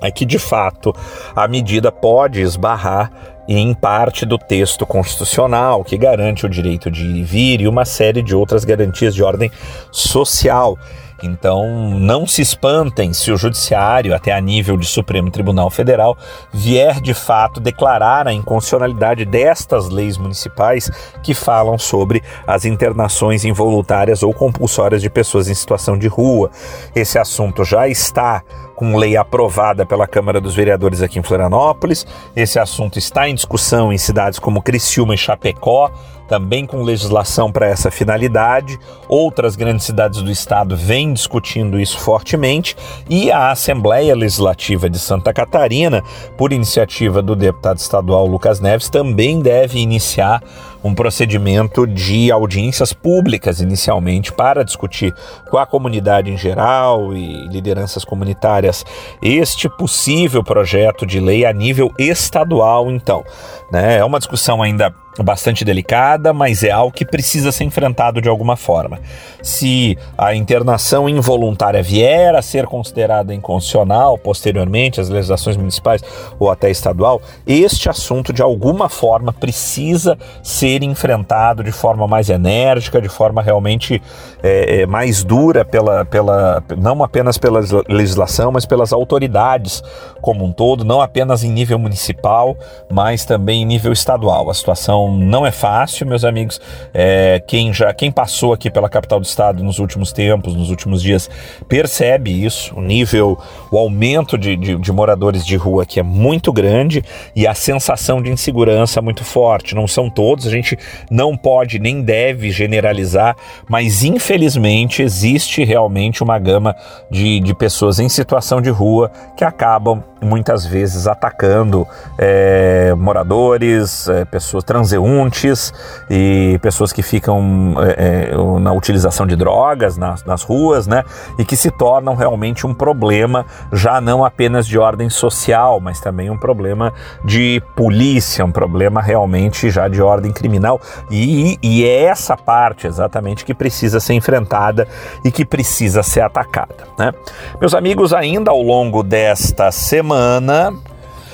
é 0.00 0.10
que, 0.10 0.24
de 0.24 0.38
fato, 0.38 0.94
a 1.34 1.46
medida 1.46 1.90
pode 1.92 2.40
esbarrar 2.40 3.10
em 3.48 3.74
parte 3.74 4.24
do 4.24 4.38
texto 4.38 4.86
constitucional 4.86 5.84
que 5.84 5.96
garante 5.96 6.46
o 6.46 6.48
direito 6.48 6.90
de 6.90 7.22
vir 7.22 7.60
e 7.60 7.68
uma 7.68 7.84
série 7.84 8.22
de 8.22 8.34
outras 8.34 8.64
garantias 8.64 9.14
de 9.14 9.22
ordem 9.22 9.50
social. 9.90 10.78
Então, 11.22 11.90
não 11.98 12.26
se 12.26 12.42
espantem 12.42 13.12
se 13.12 13.30
o 13.30 13.36
Judiciário, 13.36 14.14
até 14.14 14.32
a 14.32 14.40
nível 14.40 14.76
de 14.76 14.86
Supremo 14.86 15.30
Tribunal 15.30 15.70
Federal, 15.70 16.16
vier 16.52 17.00
de 17.00 17.14
fato 17.14 17.60
declarar 17.60 18.26
a 18.26 18.32
inconstitucionalidade 18.32 19.24
destas 19.24 19.88
leis 19.88 20.18
municipais 20.18 20.90
que 21.22 21.34
falam 21.34 21.78
sobre 21.78 22.22
as 22.46 22.64
internações 22.64 23.44
involuntárias 23.44 24.22
ou 24.22 24.32
compulsórias 24.32 25.00
de 25.00 25.08
pessoas 25.08 25.48
em 25.48 25.54
situação 25.54 25.96
de 25.96 26.08
rua. 26.08 26.50
Esse 26.94 27.18
assunto 27.18 27.64
já 27.64 27.86
está 27.86 28.42
com 28.74 28.96
lei 28.96 29.16
aprovada 29.16 29.84
pela 29.86 30.06
Câmara 30.06 30.40
dos 30.40 30.54
Vereadores 30.54 31.02
aqui 31.02 31.18
em 31.18 31.22
Florianópolis. 31.22 32.06
Esse 32.34 32.58
assunto 32.58 32.98
está 32.98 33.28
em 33.28 33.34
discussão 33.34 33.92
em 33.92 33.98
cidades 33.98 34.38
como 34.38 34.62
Criciúma 34.62 35.14
e 35.14 35.18
Chapecó 35.18 35.90
também 36.32 36.64
com 36.64 36.82
legislação 36.82 37.52
para 37.52 37.66
essa 37.66 37.90
finalidade. 37.90 38.78
Outras 39.06 39.54
grandes 39.54 39.84
cidades 39.84 40.22
do 40.22 40.30
estado 40.30 40.74
vêm 40.74 41.12
discutindo 41.12 41.78
isso 41.78 41.98
fortemente 41.98 42.74
e 43.06 43.30
a 43.30 43.50
Assembleia 43.50 44.14
Legislativa 44.16 44.88
de 44.88 44.98
Santa 44.98 45.30
Catarina, 45.30 46.02
por 46.38 46.50
iniciativa 46.50 47.20
do 47.20 47.36
deputado 47.36 47.76
estadual 47.76 48.26
Lucas 48.26 48.60
Neves, 48.60 48.88
também 48.88 49.40
deve 49.40 49.78
iniciar 49.78 50.42
um 50.82 50.94
procedimento 50.94 51.86
de 51.86 52.30
audiências 52.30 52.92
públicas 52.92 53.60
inicialmente 53.60 54.32
para 54.32 54.64
discutir 54.64 55.14
com 55.50 55.58
a 55.58 55.66
comunidade 55.66 56.30
em 56.30 56.36
geral 56.36 57.14
e 57.14 57.46
lideranças 57.48 58.04
comunitárias 58.04 58.84
este 59.22 59.68
possível 59.68 60.42
projeto 60.42 61.06
de 61.06 61.20
lei 61.20 61.44
a 61.44 61.52
nível 61.52 61.92
estadual, 61.98 62.90
então. 62.90 63.24
Né? 63.70 63.98
É 63.98 64.04
uma 64.04 64.18
discussão 64.18 64.62
ainda 64.62 64.94
bastante 65.18 65.64
delicada, 65.64 66.32
mas 66.32 66.62
é 66.62 66.70
algo 66.70 66.92
que 66.92 67.04
precisa 67.04 67.52
ser 67.52 67.64
enfrentado 67.64 68.20
de 68.20 68.28
alguma 68.28 68.56
forma. 68.56 68.98
Se 69.42 69.98
a 70.16 70.34
internação 70.34 71.08
involuntária 71.08 71.82
vier 71.82 72.34
a 72.34 72.40
ser 72.40 72.66
considerada 72.66 73.34
inconstitucional 73.34 74.16
posteriormente, 74.16 75.00
as 75.00 75.08
legislações 75.08 75.56
municipais 75.56 76.02
ou 76.38 76.50
até 76.50 76.70
estadual, 76.70 77.20
este 77.46 77.90
assunto 77.90 78.32
de 78.32 78.40
alguma 78.40 78.88
forma 78.88 79.32
precisa 79.32 80.16
ser 80.42 80.82
enfrentado 80.82 81.62
de 81.62 81.72
forma 81.72 82.06
mais 82.06 82.30
enérgica, 82.30 83.00
de 83.00 83.08
forma 83.08 83.42
realmente 83.42 84.00
é, 84.42 84.82
é 84.82 84.86
mais 84.86 85.22
dura 85.22 85.64
pela, 85.64 86.04
pela, 86.04 86.62
não 86.78 87.02
apenas 87.02 87.36
pela 87.36 87.60
legislação, 87.88 88.50
mas 88.50 88.64
pelas 88.64 88.92
autoridades 88.92 89.82
como 90.20 90.44
um 90.44 90.52
todo, 90.52 90.84
não 90.84 91.00
apenas 91.00 91.42
em 91.42 91.50
nível 91.50 91.78
municipal, 91.78 92.56
mas 92.90 93.24
também 93.24 93.62
em 93.62 93.66
nível 93.66 93.92
estadual. 93.92 94.48
A 94.48 94.54
situação 94.54 95.01
não, 95.10 95.46
é 95.46 95.50
fácil, 95.50 96.06
meus 96.06 96.24
amigos. 96.24 96.60
É, 96.92 97.42
quem 97.46 97.72
já 97.72 97.92
quem 97.92 98.10
passou 98.10 98.52
aqui 98.52 98.70
pela 98.70 98.88
capital 98.88 99.20
do 99.20 99.26
estado 99.26 99.62
nos 99.62 99.78
últimos 99.78 100.12
tempos, 100.12 100.54
nos 100.54 100.70
últimos 100.70 101.02
dias, 101.02 101.30
percebe 101.68 102.44
isso. 102.44 102.74
O 102.76 102.80
nível, 102.80 103.38
o 103.70 103.78
aumento 103.78 104.36
de, 104.36 104.56
de, 104.56 104.76
de 104.76 104.92
moradores 104.92 105.44
de 105.44 105.56
rua 105.56 105.84
aqui 105.84 106.00
é 106.00 106.02
muito 106.02 106.52
grande 106.52 107.02
e 107.34 107.46
a 107.46 107.54
sensação 107.54 108.22
de 108.22 108.30
insegurança 108.30 109.00
é 109.00 109.02
muito 109.02 109.24
forte. 109.24 109.74
Não 109.74 109.86
são 109.86 110.10
todos, 110.10 110.46
a 110.46 110.50
gente 110.50 110.78
não 111.10 111.36
pode 111.36 111.78
nem 111.78 112.02
deve 112.02 112.50
generalizar, 112.50 113.36
mas 113.68 114.04
infelizmente 114.04 115.02
existe 115.02 115.64
realmente 115.64 116.22
uma 116.22 116.38
gama 116.38 116.74
de, 117.10 117.40
de 117.40 117.54
pessoas 117.54 117.98
em 117.98 118.08
situação 118.08 118.60
de 118.60 118.70
rua 118.70 119.10
que 119.36 119.44
acabam 119.44 120.02
muitas 120.22 120.64
vezes 120.64 121.06
atacando 121.06 121.86
é, 122.18 122.94
moradores, 122.94 124.08
é, 124.08 124.24
pessoas 124.24 124.64
transeuntes 124.92 125.72
e 126.10 126.58
pessoas 126.60 126.92
que 126.92 127.02
ficam 127.02 127.74
é, 127.78 128.30
é, 128.30 128.60
na 128.60 128.72
utilização 128.72 129.26
de 129.26 129.34
drogas 129.36 129.96
nas, 129.96 130.24
nas 130.24 130.42
ruas, 130.42 130.86
né? 130.86 131.04
E 131.38 131.44
que 131.44 131.56
se 131.56 131.70
tornam 131.70 132.14
realmente 132.14 132.66
um 132.66 132.74
problema 132.74 133.46
já 133.72 134.00
não 134.00 134.24
apenas 134.24 134.66
de 134.66 134.78
ordem 134.78 135.08
social, 135.08 135.80
mas 135.80 136.00
também 136.00 136.30
um 136.30 136.36
problema 136.36 136.92
de 137.24 137.62
polícia, 137.74 138.44
um 138.44 138.52
problema 138.52 139.00
realmente 139.00 139.70
já 139.70 139.88
de 139.88 140.02
ordem 140.02 140.32
criminal. 140.32 140.80
E, 141.10 141.58
e 141.62 141.84
é 141.84 142.04
essa 142.04 142.36
parte 142.36 142.86
exatamente 142.86 143.44
que 143.44 143.54
precisa 143.54 144.00
ser 144.00 144.14
enfrentada 144.14 144.86
e 145.24 145.30
que 145.30 145.44
precisa 145.44 146.02
ser 146.02 146.20
atacada, 146.20 146.84
né? 146.98 147.12
Meus 147.60 147.74
amigos, 147.74 148.12
ainda 148.12 148.50
ao 148.50 148.62
longo 148.62 149.02
desta 149.02 149.70
semana, 149.70 150.72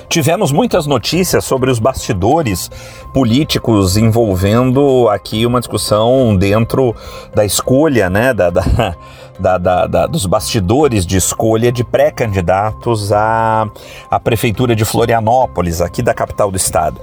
Tivemos 0.08 0.50
muitas 0.50 0.86
notícias 0.86 1.44
sobre 1.44 1.70
os 1.70 1.78
bastidores 1.78 2.70
políticos 3.12 3.98
envolvendo 3.98 5.06
aqui 5.10 5.44
uma 5.44 5.60
discussão 5.60 6.34
dentro 6.34 6.96
da 7.34 7.44
escolha, 7.44 8.08
né, 8.08 8.32
da, 8.32 8.48
da, 8.48 8.62
da, 9.38 9.58
da, 9.58 9.86
da 9.86 10.06
dos 10.06 10.24
bastidores 10.24 11.04
de 11.04 11.18
escolha 11.18 11.70
de 11.70 11.84
pré-candidatos 11.84 13.12
à, 13.12 13.68
à 14.10 14.18
Prefeitura 14.18 14.74
de 14.74 14.84
Florianópolis, 14.86 15.82
aqui 15.82 16.00
da 16.00 16.14
capital 16.14 16.50
do 16.50 16.56
estado. 16.56 16.98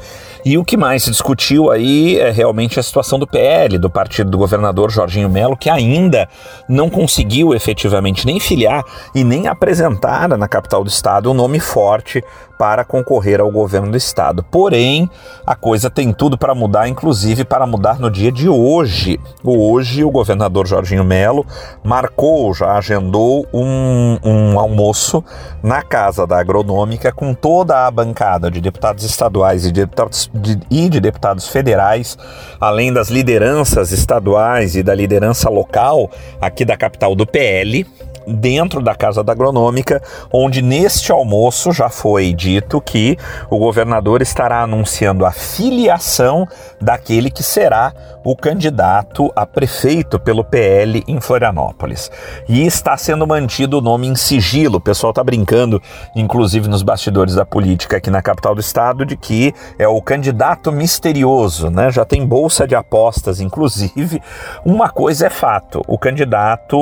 E 0.46 0.60
o 0.60 0.64
que 0.64 0.78
mais 0.78 1.02
se 1.02 1.10
discutiu 1.10 1.72
aí 1.72 2.20
é 2.20 2.30
realmente 2.30 2.80
a 2.80 2.84
situação 2.84 3.18
do 3.18 3.25
PL, 3.25 3.80
do 3.80 3.90
partido 3.90 4.30
do 4.30 4.38
governador 4.38 4.92
Jorginho 4.92 5.28
Melo, 5.28 5.58
que 5.58 5.72
ainda 5.72 6.30
não 6.70 6.88
conseguiu 6.88 7.56
efetivamente 7.56 8.28
nem 8.28 8.40
filiar 8.40 8.84
e 9.16 9.24
nem 9.24 9.48
apresentar 9.48 10.30
na 10.38 10.48
capital 10.48 10.84
do 10.84 10.90
estado 10.90 11.32
um 11.32 11.34
nome 11.34 11.60
forte 11.60 12.24
para 12.58 12.86
concorrer 12.86 13.42
ao 13.42 13.52
governo 13.52 13.92
do 13.92 13.98
estado. 13.98 14.44
Porém, 14.44 15.10
a 15.46 15.56
coisa 15.56 15.90
tem 15.90 16.14
tudo 16.14 16.38
para 16.38 16.56
mudar, 16.56 16.88
inclusive 16.88 17.44
para 17.44 17.66
mudar 17.66 18.00
no 18.00 18.10
dia 18.10 18.32
de 18.32 18.48
hoje. 18.48 19.20
Hoje, 19.44 20.04
o 20.04 20.12
governador 20.12 20.68
Jorginho 20.68 21.04
Melo 21.04 21.46
marcou, 21.84 22.54
já 22.54 22.78
agendou 22.78 23.46
um, 23.54 24.18
um 24.24 24.60
almoço 24.60 25.24
na 25.62 25.82
Casa 25.82 26.25
da 26.25 26.40
Agronômica 26.40 27.12
com 27.12 27.34
toda 27.34 27.86
a 27.86 27.92
bancada 27.92 28.50
de 28.50 28.62
deputados 28.62 29.04
estaduais 29.04 29.66
e 29.66 29.72
de 29.72 29.82
deputados, 29.82 30.30
de, 30.36 30.60
e 30.70 30.89
de 30.89 31.00
deputados 31.00 31.48
federais, 31.48 32.18
além 32.60 32.92
das 32.92 33.10
lideranças 33.10 33.92
estaduais 33.92 34.75
e 34.75 34.84
da 34.84 34.94
liderança 34.94 35.50
local 35.50 36.10
aqui 36.42 36.65
da 36.65 36.77
capital 36.77 37.15
do 37.15 37.25
PL 37.25 37.86
dentro 38.27 38.82
da 38.82 38.96
Casa 38.96 39.24
da 39.24 39.32
Agronômica, 39.32 40.01
onde 40.32 40.62
neste 40.62 41.12
almoço 41.12 41.72
já 41.72 41.89
foi 41.89 42.34
dito 42.34 42.82
que 42.82 43.18
o 43.50 43.58
governador 43.58 44.22
estará 44.22 44.62
anunciando 44.62 45.25
a 45.25 45.32
filiação 45.32 46.48
daquele 46.82 47.30
que 47.30 47.44
será 47.44 47.94
o 48.25 48.36
candidato 48.36 49.32
a 49.36 49.46
prefeito 49.46 50.20
pelo 50.20 50.44
PL 50.44 51.03
em 51.08 51.22
Florianópolis. 51.22 52.12
E 52.50 52.65
está 52.65 52.98
sendo 52.98 53.27
mantido 53.27 53.77
o 53.77 53.82
nome 53.82 54.08
em 54.08 54.15
sigilo. 54.15 54.77
O 54.77 54.82
pessoal 54.82 55.12
está 55.12 55.24
brincando, 55.24 55.82
inclusive 56.15 56.67
nos 56.67 56.82
bastidores 56.82 57.36
da 57.36 57.46
política 57.46 57.98
aqui 57.98 58.10
na 58.10 58.24
capital 58.24 58.55
do 58.55 58.62
estado, 58.62 59.05
de 59.05 59.15
que 59.15 59.53
é 59.77 59.88
o 59.88 60.01
candidato 60.01 60.72
misterioso, 60.72 61.70
né? 61.70 61.91
Já 61.91 62.03
tem 62.03 62.25
bolsa 62.25 62.67
de 62.67 62.75
apostas, 62.75 63.39
inclusive. 63.39 64.20
Uma 64.65 64.89
coisa 64.89 65.27
é 65.27 65.29
fato: 65.29 65.84
o 65.88 65.98
candidato 65.98 66.75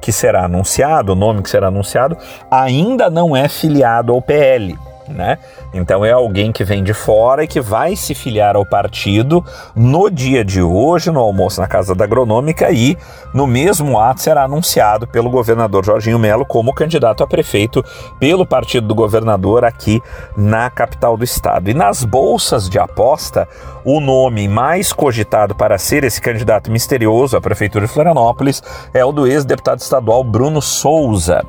que 0.00 0.12
será 0.12 0.44
anunciado, 0.44 1.12
o 1.12 1.16
nome 1.16 1.42
que 1.42 1.50
será 1.50 1.66
anunciado, 1.66 2.16
ainda 2.48 3.10
não 3.10 3.36
é 3.36 3.48
filiado 3.48 4.12
ao 4.12 4.22
PL 4.22 4.78
né? 5.08 5.38
Então 5.72 6.04
é 6.04 6.12
alguém 6.12 6.52
que 6.52 6.64
vem 6.64 6.82
de 6.82 6.94
fora 6.94 7.44
e 7.44 7.48
que 7.48 7.60
vai 7.60 7.96
se 7.96 8.14
filiar 8.14 8.56
ao 8.56 8.64
partido 8.64 9.44
no 9.74 10.10
dia 10.10 10.44
de 10.44 10.62
hoje, 10.62 11.10
no 11.10 11.20
almoço 11.20 11.60
na 11.60 11.66
Casa 11.66 11.94
da 11.94 12.04
Agronômica, 12.04 12.70
e 12.70 12.96
no 13.32 13.46
mesmo 13.46 13.98
ato 13.98 14.22
será 14.22 14.44
anunciado 14.44 15.06
pelo 15.06 15.30
governador 15.30 15.84
Jorginho 15.84 16.18
Melo 16.18 16.44
como 16.44 16.74
candidato 16.74 17.22
a 17.22 17.26
prefeito 17.26 17.84
pelo 18.18 18.46
partido 18.46 18.86
do 18.86 18.94
governador 18.94 19.64
aqui 19.64 20.00
na 20.36 20.70
capital 20.70 21.16
do 21.16 21.24
estado. 21.24 21.70
E 21.70 21.74
nas 21.74 22.04
bolsas 22.04 22.68
de 22.68 22.78
aposta, 22.78 23.48
o 23.84 24.00
nome 24.00 24.48
mais 24.48 24.92
cogitado 24.92 25.54
para 25.54 25.78
ser 25.78 26.04
esse 26.04 26.20
candidato 26.20 26.70
misterioso 26.70 27.36
à 27.36 27.40
prefeitura 27.40 27.86
de 27.86 27.92
Florianópolis 27.92 28.62
é 28.92 29.04
o 29.04 29.12
do 29.12 29.26
ex-deputado 29.26 29.80
estadual 29.80 30.22
Bruno 30.22 30.60
Souza. 30.60 31.44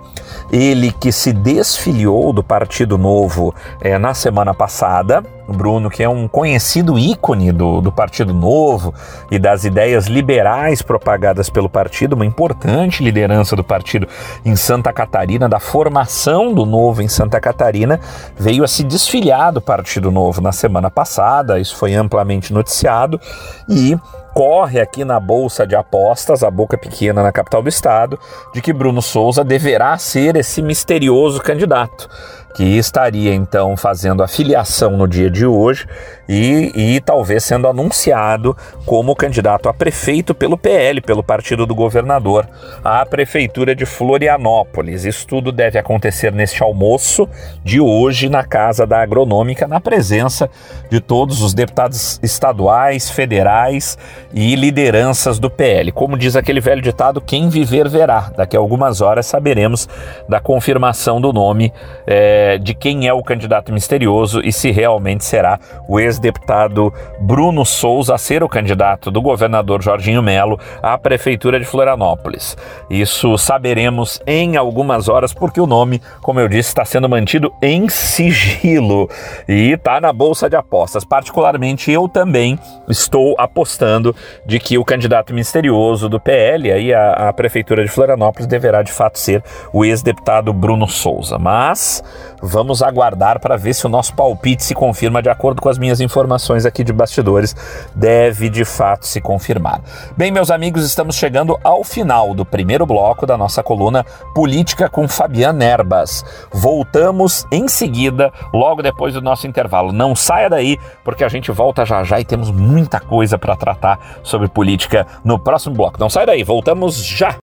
Ele 0.51 0.91
que 0.91 1.11
se 1.11 1.33
desfiliou 1.33 2.31
do 2.31 2.43
Partido 2.43 2.97
Novo 2.97 3.48
é, 3.81 3.97
na 3.97 4.13
semana 4.13 4.53
passada. 4.53 5.23
Bruno, 5.51 5.89
que 5.89 6.03
é 6.03 6.09
um 6.09 6.27
conhecido 6.27 6.97
ícone 6.97 7.51
do, 7.51 7.81
do 7.81 7.91
Partido 7.91 8.33
Novo 8.33 8.93
e 9.31 9.39
das 9.39 9.63
ideias 9.63 10.05
liberais 10.05 10.81
propagadas 10.81 11.49
pelo 11.49 11.69
partido, 11.69 12.13
uma 12.13 12.25
importante 12.25 13.03
liderança 13.03 13.55
do 13.55 13.63
partido 13.63 14.07
em 14.45 14.55
Santa 14.55 14.93
Catarina, 14.93 15.49
da 15.49 15.59
formação 15.59 16.53
do 16.53 16.65
Novo 16.65 17.01
em 17.01 17.07
Santa 17.07 17.39
Catarina, 17.39 17.99
veio 18.37 18.63
a 18.63 18.67
se 18.67 18.83
desfiliar 18.83 19.51
do 19.51 19.61
Partido 19.61 20.11
Novo 20.11 20.41
na 20.41 20.51
semana 20.51 20.89
passada, 20.89 21.59
isso 21.59 21.75
foi 21.75 21.93
amplamente 21.95 22.53
noticiado, 22.53 23.19
e 23.67 23.97
corre 24.33 24.79
aqui 24.79 25.03
na 25.03 25.19
bolsa 25.19 25.65
de 25.65 25.75
apostas, 25.75 26.43
a 26.43 26.51
boca 26.51 26.77
pequena 26.77 27.23
na 27.23 27.31
capital 27.31 27.61
do 27.61 27.69
estado, 27.69 28.19
de 28.53 28.61
que 28.61 28.71
Bruno 28.71 29.01
Souza 29.01 29.43
deverá 29.43 29.97
ser 29.97 30.35
esse 30.35 30.61
misterioso 30.61 31.41
candidato 31.41 32.07
que 32.53 32.63
estaria 32.63 33.33
então 33.33 33.77
fazendo 33.77 34.23
a 34.23 34.27
filiação 34.27 34.97
no 34.97 35.07
dia 35.07 35.29
de 35.29 35.45
hoje 35.45 35.87
e, 36.29 36.71
e 36.75 37.01
talvez 37.01 37.43
sendo 37.43 37.67
anunciado 37.67 38.55
como 38.85 39.15
candidato 39.15 39.67
a 39.67 39.73
prefeito 39.73 40.35
pelo 40.35 40.55
PL, 40.55 41.01
pelo 41.01 41.23
partido 41.23 41.65
do 41.65 41.73
governador, 41.73 42.47
à 42.83 43.03
prefeitura 43.03 43.75
de 43.75 43.83
Florianópolis. 43.83 45.05
Isso 45.05 45.25
tudo 45.25 45.51
deve 45.51 45.79
acontecer 45.79 46.31
neste 46.31 46.61
almoço 46.61 47.27
de 47.63 47.81
hoje 47.81 48.29
na 48.29 48.43
Casa 48.43 48.85
da 48.85 49.01
Agronômica, 49.01 49.67
na 49.67 49.79
presença 49.79 50.47
de 50.87 51.01
todos 51.01 51.41
os 51.41 51.55
deputados 51.55 52.19
estaduais, 52.21 53.09
federais 53.09 53.97
e 54.31 54.55
lideranças 54.55 55.39
do 55.39 55.49
PL. 55.49 55.91
Como 55.91 56.15
diz 56.15 56.35
aquele 56.35 56.61
velho 56.61 56.81
ditado, 56.81 57.19
quem 57.19 57.49
viver 57.49 57.89
verá. 57.89 58.31
Daqui 58.37 58.55
a 58.55 58.59
algumas 58.59 59.01
horas 59.01 59.25
saberemos 59.25 59.89
da 60.27 60.39
confirmação 60.39 61.19
do 61.19 61.33
nome. 61.33 61.73
É, 62.05 62.59
de 62.59 62.75
quem 62.75 63.07
é 63.07 63.13
o 63.13 63.23
candidato 63.23 63.73
misterioso 63.73 64.41
e 64.43 64.51
se 64.51 64.69
realmente 64.69 65.25
será 65.25 65.59
o 65.87 65.99
ex-deputado 66.19 66.93
Bruno 67.19 67.65
Souza 67.65 68.15
a 68.15 68.17
ser 68.17 68.43
o 68.43 68.49
candidato 68.49 69.09
do 69.09 69.21
governador 69.21 69.81
Jorginho 69.81 70.21
Melo 70.21 70.59
à 70.83 70.97
prefeitura 70.97 71.57
de 71.59 71.65
Florianópolis. 71.65 72.57
Isso 72.89 73.37
saberemos 73.37 74.21
em 74.27 74.57
algumas 74.57 75.07
horas, 75.07 75.33
porque 75.33 75.61
o 75.61 75.65
nome, 75.65 76.01
como 76.21 76.39
eu 76.39 76.47
disse, 76.47 76.69
está 76.69 76.83
sendo 76.83 77.07
mantido 77.07 77.53
em 77.61 77.87
sigilo 77.87 79.09
e 79.47 79.71
está 79.71 80.01
na 80.01 80.11
bolsa 80.11 80.49
de 80.49 80.55
apostas. 80.55 81.05
Particularmente, 81.05 81.89
eu 81.91 82.07
também 82.09 82.59
estou 82.87 83.35
apostando 83.37 84.13
de 84.45 84.59
que 84.59 84.77
o 84.77 84.83
candidato 84.83 85.33
misterioso 85.33 86.09
do 86.09 86.19
PL, 86.19 86.71
aí 86.71 86.93
a, 86.93 87.29
a 87.29 87.33
prefeitura 87.33 87.83
de 87.83 87.89
Florianópolis, 87.89 88.47
deverá 88.47 88.83
de 88.83 88.91
fato 88.91 89.17
ser 89.17 89.41
o 89.71 89.85
ex-deputado 89.85 90.51
Bruno 90.51 90.87
Souza. 90.87 91.37
Mas 91.37 92.03
Vamos 92.41 92.81
aguardar 92.81 93.39
para 93.39 93.57
ver 93.57 93.73
se 93.73 93.85
o 93.85 93.89
nosso 93.89 94.13
palpite 94.13 94.63
se 94.63 94.73
confirma 94.73 95.21
de 95.21 95.29
acordo 95.29 95.61
com 95.61 95.69
as 95.69 95.77
minhas 95.77 95.99
informações 95.99 96.65
aqui 96.65 96.83
de 96.83 96.93
bastidores. 96.93 97.55
Deve 97.95 98.49
de 98.49 98.63
fato 98.65 99.05
se 99.05 99.19
confirmar. 99.21 99.81
Bem, 100.15 100.31
meus 100.31 100.49
amigos, 100.49 100.85
estamos 100.85 101.15
chegando 101.15 101.59
ao 101.63 101.83
final 101.83 102.33
do 102.33 102.45
primeiro 102.45 102.85
bloco 102.85 103.25
da 103.25 103.37
nossa 103.37 103.61
coluna 103.61 104.05
Política 104.33 104.89
com 104.89 105.07
Fabiana 105.07 105.63
Erbas. 105.63 106.23
Voltamos 106.51 107.45
em 107.51 107.67
seguida, 107.67 108.31
logo 108.53 108.81
depois 108.81 109.13
do 109.13 109.21
nosso 109.21 109.47
intervalo. 109.47 109.91
Não 109.91 110.15
saia 110.15 110.49
daí, 110.49 110.77
porque 111.03 111.23
a 111.23 111.29
gente 111.29 111.51
volta 111.51 111.85
já 111.85 112.03
já 112.03 112.19
e 112.19 112.25
temos 112.25 112.51
muita 112.51 112.99
coisa 112.99 113.37
para 113.37 113.55
tratar 113.55 113.99
sobre 114.23 114.47
política 114.47 115.05
no 115.23 115.37
próximo 115.37 115.75
bloco. 115.75 115.99
Não 115.99 116.09
saia 116.09 116.27
daí, 116.27 116.43
voltamos 116.43 117.03
já! 117.03 117.35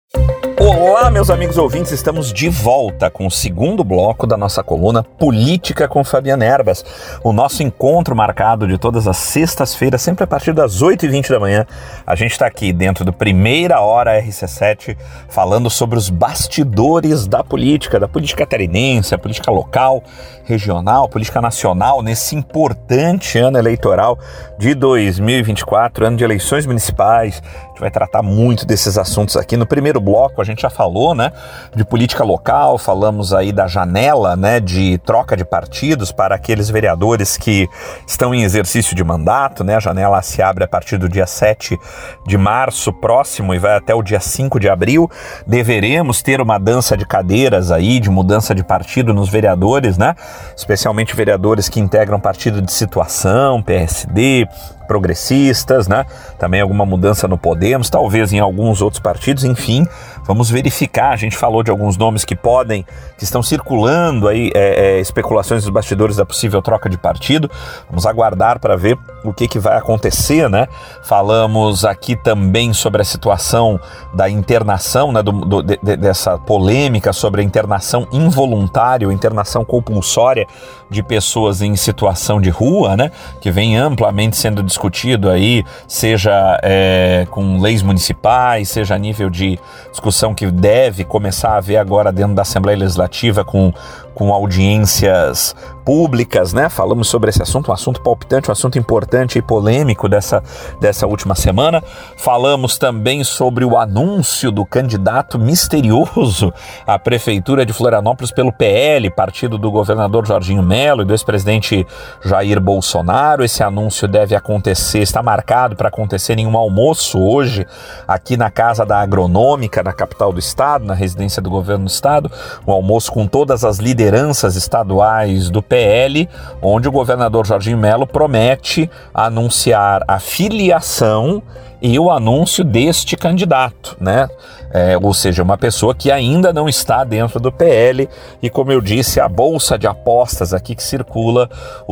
Olá, 0.68 1.12
meus 1.12 1.30
amigos 1.30 1.56
ouvintes, 1.58 1.92
estamos 1.92 2.32
de 2.32 2.48
volta 2.48 3.08
com 3.08 3.24
o 3.24 3.30
segundo 3.30 3.84
bloco 3.84 4.26
da 4.26 4.36
nossa 4.36 4.64
coluna 4.64 5.00
Política 5.00 5.86
com 5.86 6.02
Fabiana 6.02 6.44
Erbas. 6.44 6.84
O 7.22 7.32
nosso 7.32 7.62
encontro 7.62 8.16
marcado 8.16 8.66
de 8.66 8.76
todas 8.76 9.06
as 9.06 9.16
sextas-feiras, 9.16 10.02
sempre 10.02 10.24
a 10.24 10.26
partir 10.26 10.52
das 10.52 10.82
8h20 10.82 11.30
da 11.30 11.38
manhã. 11.38 11.64
A 12.04 12.16
gente 12.16 12.32
está 12.32 12.46
aqui 12.46 12.72
dentro 12.72 13.04
do 13.04 13.12
Primeira 13.12 13.80
Hora 13.80 14.20
RC7, 14.20 14.96
falando 15.28 15.70
sobre 15.70 15.96
os 15.96 16.10
bastidores 16.10 17.28
da 17.28 17.44
política, 17.44 18.00
da 18.00 18.08
política 18.08 18.44
catarinense, 18.44 19.14
a 19.14 19.18
política 19.18 19.52
local, 19.52 20.02
regional, 20.42 21.08
política 21.08 21.40
nacional, 21.40 22.02
nesse 22.02 22.34
importante 22.34 23.38
ano 23.38 23.56
eleitoral 23.56 24.18
de 24.58 24.74
2024, 24.74 26.06
ano 26.06 26.16
de 26.16 26.24
eleições 26.24 26.66
municipais, 26.66 27.40
gente 27.76 27.80
vai 27.80 27.90
tratar 27.90 28.22
muito 28.22 28.66
desses 28.66 28.96
assuntos 28.96 29.36
aqui. 29.36 29.56
No 29.56 29.66
primeiro 29.66 30.00
bloco, 30.00 30.40
a 30.40 30.44
gente 30.44 30.62
já 30.62 30.70
falou, 30.70 31.14
né, 31.14 31.30
de 31.74 31.84
política 31.84 32.24
local, 32.24 32.78
falamos 32.78 33.34
aí 33.34 33.52
da 33.52 33.66
janela, 33.66 34.34
né, 34.34 34.58
de 34.58 34.98
troca 34.98 35.36
de 35.36 35.44
partidos 35.44 36.10
para 36.10 36.34
aqueles 36.34 36.70
vereadores 36.70 37.36
que 37.36 37.68
estão 38.06 38.34
em 38.34 38.42
exercício 38.42 38.96
de 38.96 39.04
mandato, 39.04 39.62
né? 39.62 39.76
A 39.76 39.80
janela 39.80 40.22
se 40.22 40.40
abre 40.40 40.64
a 40.64 40.68
partir 40.68 40.96
do 40.96 41.08
dia 41.08 41.26
7 41.26 41.78
de 42.26 42.38
março 42.38 42.92
próximo 42.92 43.54
e 43.54 43.58
vai 43.58 43.76
até 43.76 43.94
o 43.94 44.02
dia 44.02 44.20
5 44.20 44.58
de 44.58 44.68
abril. 44.68 45.10
Deveremos 45.46 46.22
ter 46.22 46.40
uma 46.40 46.58
dança 46.58 46.96
de 46.96 47.04
cadeiras 47.04 47.70
aí, 47.70 48.00
de 48.00 48.08
mudança 48.08 48.54
de 48.54 48.64
partido 48.64 49.12
nos 49.12 49.28
vereadores, 49.28 49.98
né? 49.98 50.14
Especialmente 50.56 51.14
vereadores 51.14 51.68
que 51.68 51.80
integram 51.80 52.18
partido 52.18 52.62
de 52.62 52.72
situação, 52.72 53.62
PSD, 53.62 54.48
progressistas, 54.86 55.88
né? 55.88 56.06
Também 56.38 56.60
alguma 56.60 56.86
mudança 56.86 57.26
no 57.26 57.36
Podemos, 57.36 57.90
talvez 57.90 58.32
em 58.32 58.38
alguns 58.38 58.80
outros 58.80 59.00
partidos, 59.00 59.44
enfim, 59.44 59.86
vamos 60.24 60.48
verificar. 60.48 61.10
A 61.10 61.16
gente 61.16 61.36
falou 61.36 61.62
de 61.62 61.70
alguns 61.70 61.96
nomes 61.96 62.24
que 62.24 62.36
podem, 62.36 62.86
que 63.18 63.24
estão 63.24 63.42
circulando 63.42 64.28
aí, 64.28 64.50
é, 64.54 64.98
é, 64.98 65.00
especulações 65.00 65.64
dos 65.64 65.70
bastidores 65.70 66.16
da 66.16 66.24
possível 66.24 66.62
troca 66.62 66.88
de 66.88 66.96
partido. 66.96 67.50
Vamos 67.88 68.06
aguardar 68.06 68.60
para 68.60 68.76
ver 68.76 68.96
o 69.24 69.32
que, 69.32 69.48
que 69.48 69.58
vai 69.58 69.76
acontecer, 69.76 70.48
né? 70.48 70.68
Falamos 71.02 71.84
aqui 71.84 72.16
também 72.16 72.72
sobre 72.72 73.02
a 73.02 73.04
situação 73.04 73.80
da 74.14 74.30
internação, 74.30 75.12
né? 75.12 75.22
Do, 75.22 75.32
do, 75.32 75.62
de, 75.62 75.96
dessa 75.96 76.38
polêmica 76.38 77.12
sobre 77.12 77.40
a 77.40 77.44
internação 77.44 78.06
involuntária 78.12 79.06
internação 79.16 79.64
compulsória 79.64 80.46
de 80.88 81.02
pessoas 81.02 81.60
em 81.60 81.74
situação 81.74 82.40
de 82.40 82.50
rua, 82.50 82.96
né? 82.96 83.10
Que 83.40 83.50
vem 83.50 83.76
amplamente 83.76 84.36
sendo 84.36 84.62
discutido 84.76 85.30
aí, 85.30 85.64
seja 85.88 86.60
é, 86.62 87.26
com 87.30 87.60
leis 87.60 87.82
municipais, 87.82 88.68
seja 88.68 88.94
a 88.94 88.98
nível 88.98 89.30
de 89.30 89.58
discussão 89.90 90.34
que 90.34 90.46
deve 90.50 91.02
começar 91.02 91.50
a 91.50 91.56
haver 91.56 91.78
agora 91.78 92.12
dentro 92.12 92.34
da 92.34 92.42
Assembleia 92.42 92.78
Legislativa 92.78 93.42
com, 93.42 93.72
com 94.16 94.32
audiências 94.32 95.54
públicas, 95.84 96.52
né? 96.52 96.68
Falamos 96.68 97.06
sobre 97.06 97.30
esse 97.30 97.40
assunto, 97.40 97.70
um 97.70 97.72
assunto 97.72 98.00
palpitante, 98.00 98.48
um 98.48 98.52
assunto 98.52 98.76
importante 98.76 99.38
e 99.38 99.42
polêmico 99.42 100.08
dessa, 100.08 100.42
dessa 100.80 101.06
última 101.06 101.36
semana. 101.36 101.80
Falamos 102.16 102.76
também 102.76 103.22
sobre 103.22 103.64
o 103.64 103.76
anúncio 103.76 104.50
do 104.50 104.66
candidato 104.66 105.38
misterioso 105.38 106.52
à 106.84 106.98
Prefeitura 106.98 107.64
de 107.64 107.72
Florianópolis 107.72 108.32
pelo 108.32 108.52
PL, 108.52 109.08
partido 109.10 109.56
do 109.56 109.70
governador 109.70 110.26
Jorginho 110.26 110.62
Melo 110.62 111.02
e 111.02 111.04
do 111.04 111.12
ex-presidente 111.12 111.86
Jair 112.24 112.60
Bolsonaro. 112.60 113.44
Esse 113.44 113.62
anúncio 113.62 114.08
deve 114.08 114.34
acontecer, 114.34 115.00
está 115.00 115.22
marcado 115.22 115.76
para 115.76 115.86
acontecer 115.86 116.36
em 116.36 116.48
um 116.48 116.56
almoço 116.56 117.20
hoje, 117.20 117.64
aqui 118.08 118.36
na 118.36 118.50
Casa 118.50 118.84
da 118.84 118.98
Agronômica, 118.98 119.84
na 119.84 119.92
capital 119.92 120.32
do 120.32 120.40
estado, 120.40 120.84
na 120.84 120.94
residência 120.94 121.40
do 121.40 121.48
governo 121.48 121.84
do 121.84 121.90
estado. 121.90 122.28
Um 122.66 122.72
almoço 122.72 123.12
com 123.12 123.24
todas 123.26 123.62
as 123.62 123.78
lideranças 124.06 124.54
estaduais 124.54 125.50
do 125.50 125.60
PL 125.60 126.28
onde 126.62 126.88
o 126.88 126.92
governador 126.92 127.44
Jorginho 127.44 127.76
Melo 127.76 128.06
promete 128.06 128.88
anunciar 129.12 130.04
a 130.06 130.20
filiação 130.20 131.42
e 131.86 132.00
o 132.00 132.10
anúncio 132.10 132.64
deste 132.64 133.16
candidato, 133.16 133.96
né? 134.00 134.28
É, 134.72 134.98
ou 135.00 135.14
seja, 135.14 135.40
uma 135.40 135.56
pessoa 135.56 135.94
que 135.94 136.10
ainda 136.10 136.52
não 136.52 136.68
está 136.68 137.04
dentro 137.04 137.38
do 137.38 137.52
PL 137.52 138.08
e, 138.42 138.50
como 138.50 138.72
eu 138.72 138.80
disse, 138.80 139.20
a 139.20 139.28
bolsa 139.28 139.78
de 139.78 139.86
apostas 139.86 140.52
aqui 140.52 140.74
que 140.74 140.82
circula 140.82 141.48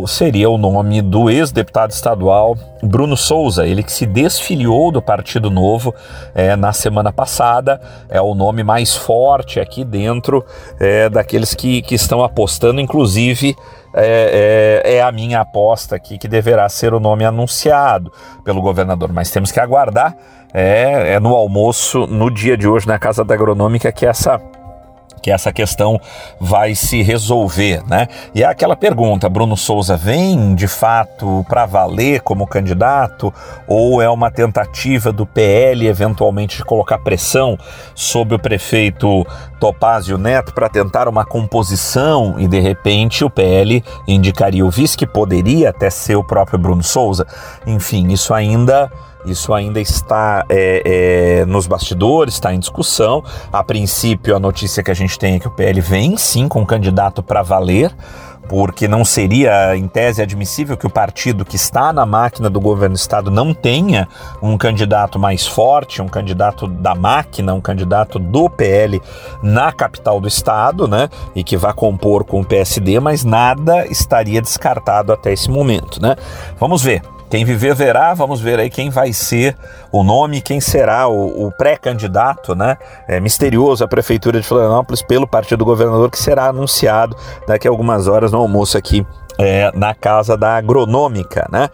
seria 0.08 0.50
o 0.50 0.58
nome 0.58 1.00
do 1.00 1.30
ex-deputado 1.30 1.92
estadual 1.92 2.56
Bruno 2.82 3.16
Souza, 3.16 3.66
ele 3.66 3.84
que 3.84 3.92
se 3.92 4.04
desfiliou 4.04 4.90
do 4.90 5.00
Partido 5.00 5.48
Novo 5.48 5.94
é, 6.34 6.56
na 6.56 6.72
semana 6.72 7.12
passada, 7.12 7.80
é 8.08 8.20
o 8.20 8.34
nome 8.34 8.64
mais 8.64 8.96
forte 8.96 9.60
aqui 9.60 9.84
dentro 9.84 10.44
é, 10.80 11.08
daqueles 11.08 11.54
que, 11.54 11.82
que 11.82 11.94
estão 11.94 12.22
apostando, 12.24 12.80
inclusive 12.80 13.56
é, 13.94 14.82
é, 14.84 14.96
é, 14.96 15.02
a 15.02 15.12
minha 15.12 15.40
aposta 15.40 15.94
aqui 15.94 16.18
que 16.18 16.26
deverá 16.26 16.68
ser 16.68 16.92
o 16.92 17.00
nome 17.00 17.24
anunciado 17.24 18.12
pelo 18.44 18.60
governador, 18.60 19.12
mas 19.12 19.30
temos 19.30 19.52
que 19.52 19.60
aguardar. 19.60 20.16
É, 20.52 21.14
é 21.14 21.20
no 21.20 21.34
almoço, 21.34 22.06
no 22.06 22.30
dia 22.30 22.56
de 22.56 22.66
hoje, 22.66 22.86
na 22.86 22.98
Casa 22.98 23.24
da 23.24 23.34
Agronômica, 23.34 23.90
que 23.90 24.06
essa 24.06 24.40
que 25.24 25.30
essa 25.30 25.50
questão 25.50 25.98
vai 26.38 26.74
se 26.74 27.00
resolver, 27.00 27.82
né? 27.88 28.08
E 28.34 28.42
é 28.42 28.46
aquela 28.46 28.76
pergunta, 28.76 29.26
Bruno 29.26 29.56
Souza 29.56 29.96
vem 29.96 30.54
de 30.54 30.68
fato 30.68 31.42
para 31.48 31.64
valer 31.64 32.20
como 32.20 32.46
candidato 32.46 33.32
ou 33.66 34.02
é 34.02 34.10
uma 34.10 34.30
tentativa 34.30 35.10
do 35.10 35.24
PL 35.24 35.86
eventualmente 35.86 36.58
de 36.58 36.64
colocar 36.64 36.98
pressão 36.98 37.56
sobre 37.94 38.34
o 38.34 38.38
prefeito 38.38 39.26
Topázio 39.58 40.18
Neto 40.18 40.52
para 40.52 40.68
tentar 40.68 41.08
uma 41.08 41.24
composição 41.24 42.38
e 42.38 42.46
de 42.46 42.60
repente 42.60 43.24
o 43.24 43.30
PL 43.30 43.82
indicaria 44.06 44.66
o 44.66 44.70
vice 44.70 44.94
que 44.94 45.06
poderia 45.06 45.70
até 45.70 45.88
ser 45.88 46.16
o 46.16 46.22
próprio 46.22 46.58
Bruno 46.58 46.82
Souza? 46.82 47.26
Enfim, 47.66 48.12
isso 48.12 48.34
ainda 48.34 48.92
isso 49.24 49.52
ainda 49.52 49.80
está 49.80 50.44
é, 50.48 50.82
é, 51.40 51.46
nos 51.46 51.66
bastidores, 51.66 52.34
está 52.34 52.54
em 52.54 52.58
discussão. 52.58 53.22
A 53.52 53.62
princípio, 53.62 54.36
a 54.36 54.40
notícia 54.40 54.82
que 54.82 54.90
a 54.90 54.94
gente 54.94 55.18
tem 55.18 55.36
é 55.36 55.38
que 55.38 55.48
o 55.48 55.50
PL 55.50 55.80
vem 55.80 56.16
sim 56.16 56.48
com 56.48 56.60
um 56.60 56.66
candidato 56.66 57.22
para 57.22 57.42
valer, 57.42 57.94
porque 58.48 58.86
não 58.86 59.04
seria, 59.04 59.76
em 59.76 59.88
tese, 59.88 60.20
admissível 60.20 60.76
que 60.76 60.86
o 60.86 60.90
partido 60.90 61.44
que 61.44 61.56
está 61.56 61.92
na 61.92 62.04
máquina 62.04 62.50
do 62.50 62.60
governo 62.60 62.94
do 62.94 62.98
Estado 62.98 63.30
não 63.30 63.54
tenha 63.54 64.06
um 64.42 64.58
candidato 64.58 65.18
mais 65.18 65.46
forte, 65.46 66.02
um 66.02 66.08
candidato 66.08 66.66
da 66.66 66.94
máquina, 66.94 67.54
um 67.54 67.60
candidato 67.60 68.18
do 68.18 68.50
PL 68.50 69.00
na 69.42 69.72
capital 69.72 70.20
do 70.20 70.28
Estado, 70.28 70.86
né? 70.86 71.08
E 71.34 71.42
que 71.42 71.56
vá 71.56 71.72
compor 71.72 72.24
com 72.24 72.40
o 72.40 72.44
PSD, 72.44 73.00
mas 73.00 73.24
nada 73.24 73.86
estaria 73.86 74.42
descartado 74.42 75.12
até 75.12 75.32
esse 75.32 75.50
momento, 75.50 76.00
né? 76.00 76.14
Vamos 76.58 76.82
ver. 76.82 77.13
Quem 77.30 77.44
viver 77.44 77.74
verá, 77.74 78.14
vamos 78.14 78.40
ver 78.40 78.58
aí 78.58 78.70
quem 78.70 78.90
vai 78.90 79.12
ser 79.12 79.56
o 79.90 80.04
nome, 80.04 80.40
quem 80.40 80.60
será 80.60 81.08
o, 81.08 81.46
o 81.46 81.52
pré-candidato, 81.52 82.54
né? 82.54 82.76
É 83.08 83.18
misterioso 83.18 83.82
à 83.82 83.88
Prefeitura 83.88 84.40
de 84.40 84.46
Florianópolis 84.46 85.02
pelo 85.02 85.26
Partido 85.26 85.64
Governador, 85.64 86.10
que 86.10 86.18
será 86.18 86.46
anunciado 86.46 87.16
daqui 87.46 87.66
a 87.66 87.70
algumas 87.70 88.06
horas 88.06 88.30
no 88.30 88.38
almoço 88.38 88.78
aqui 88.78 89.04
é, 89.38 89.70
na 89.74 89.94
casa 89.94 90.36
da 90.36 90.56
agronômica, 90.56 91.48
né? 91.50 91.68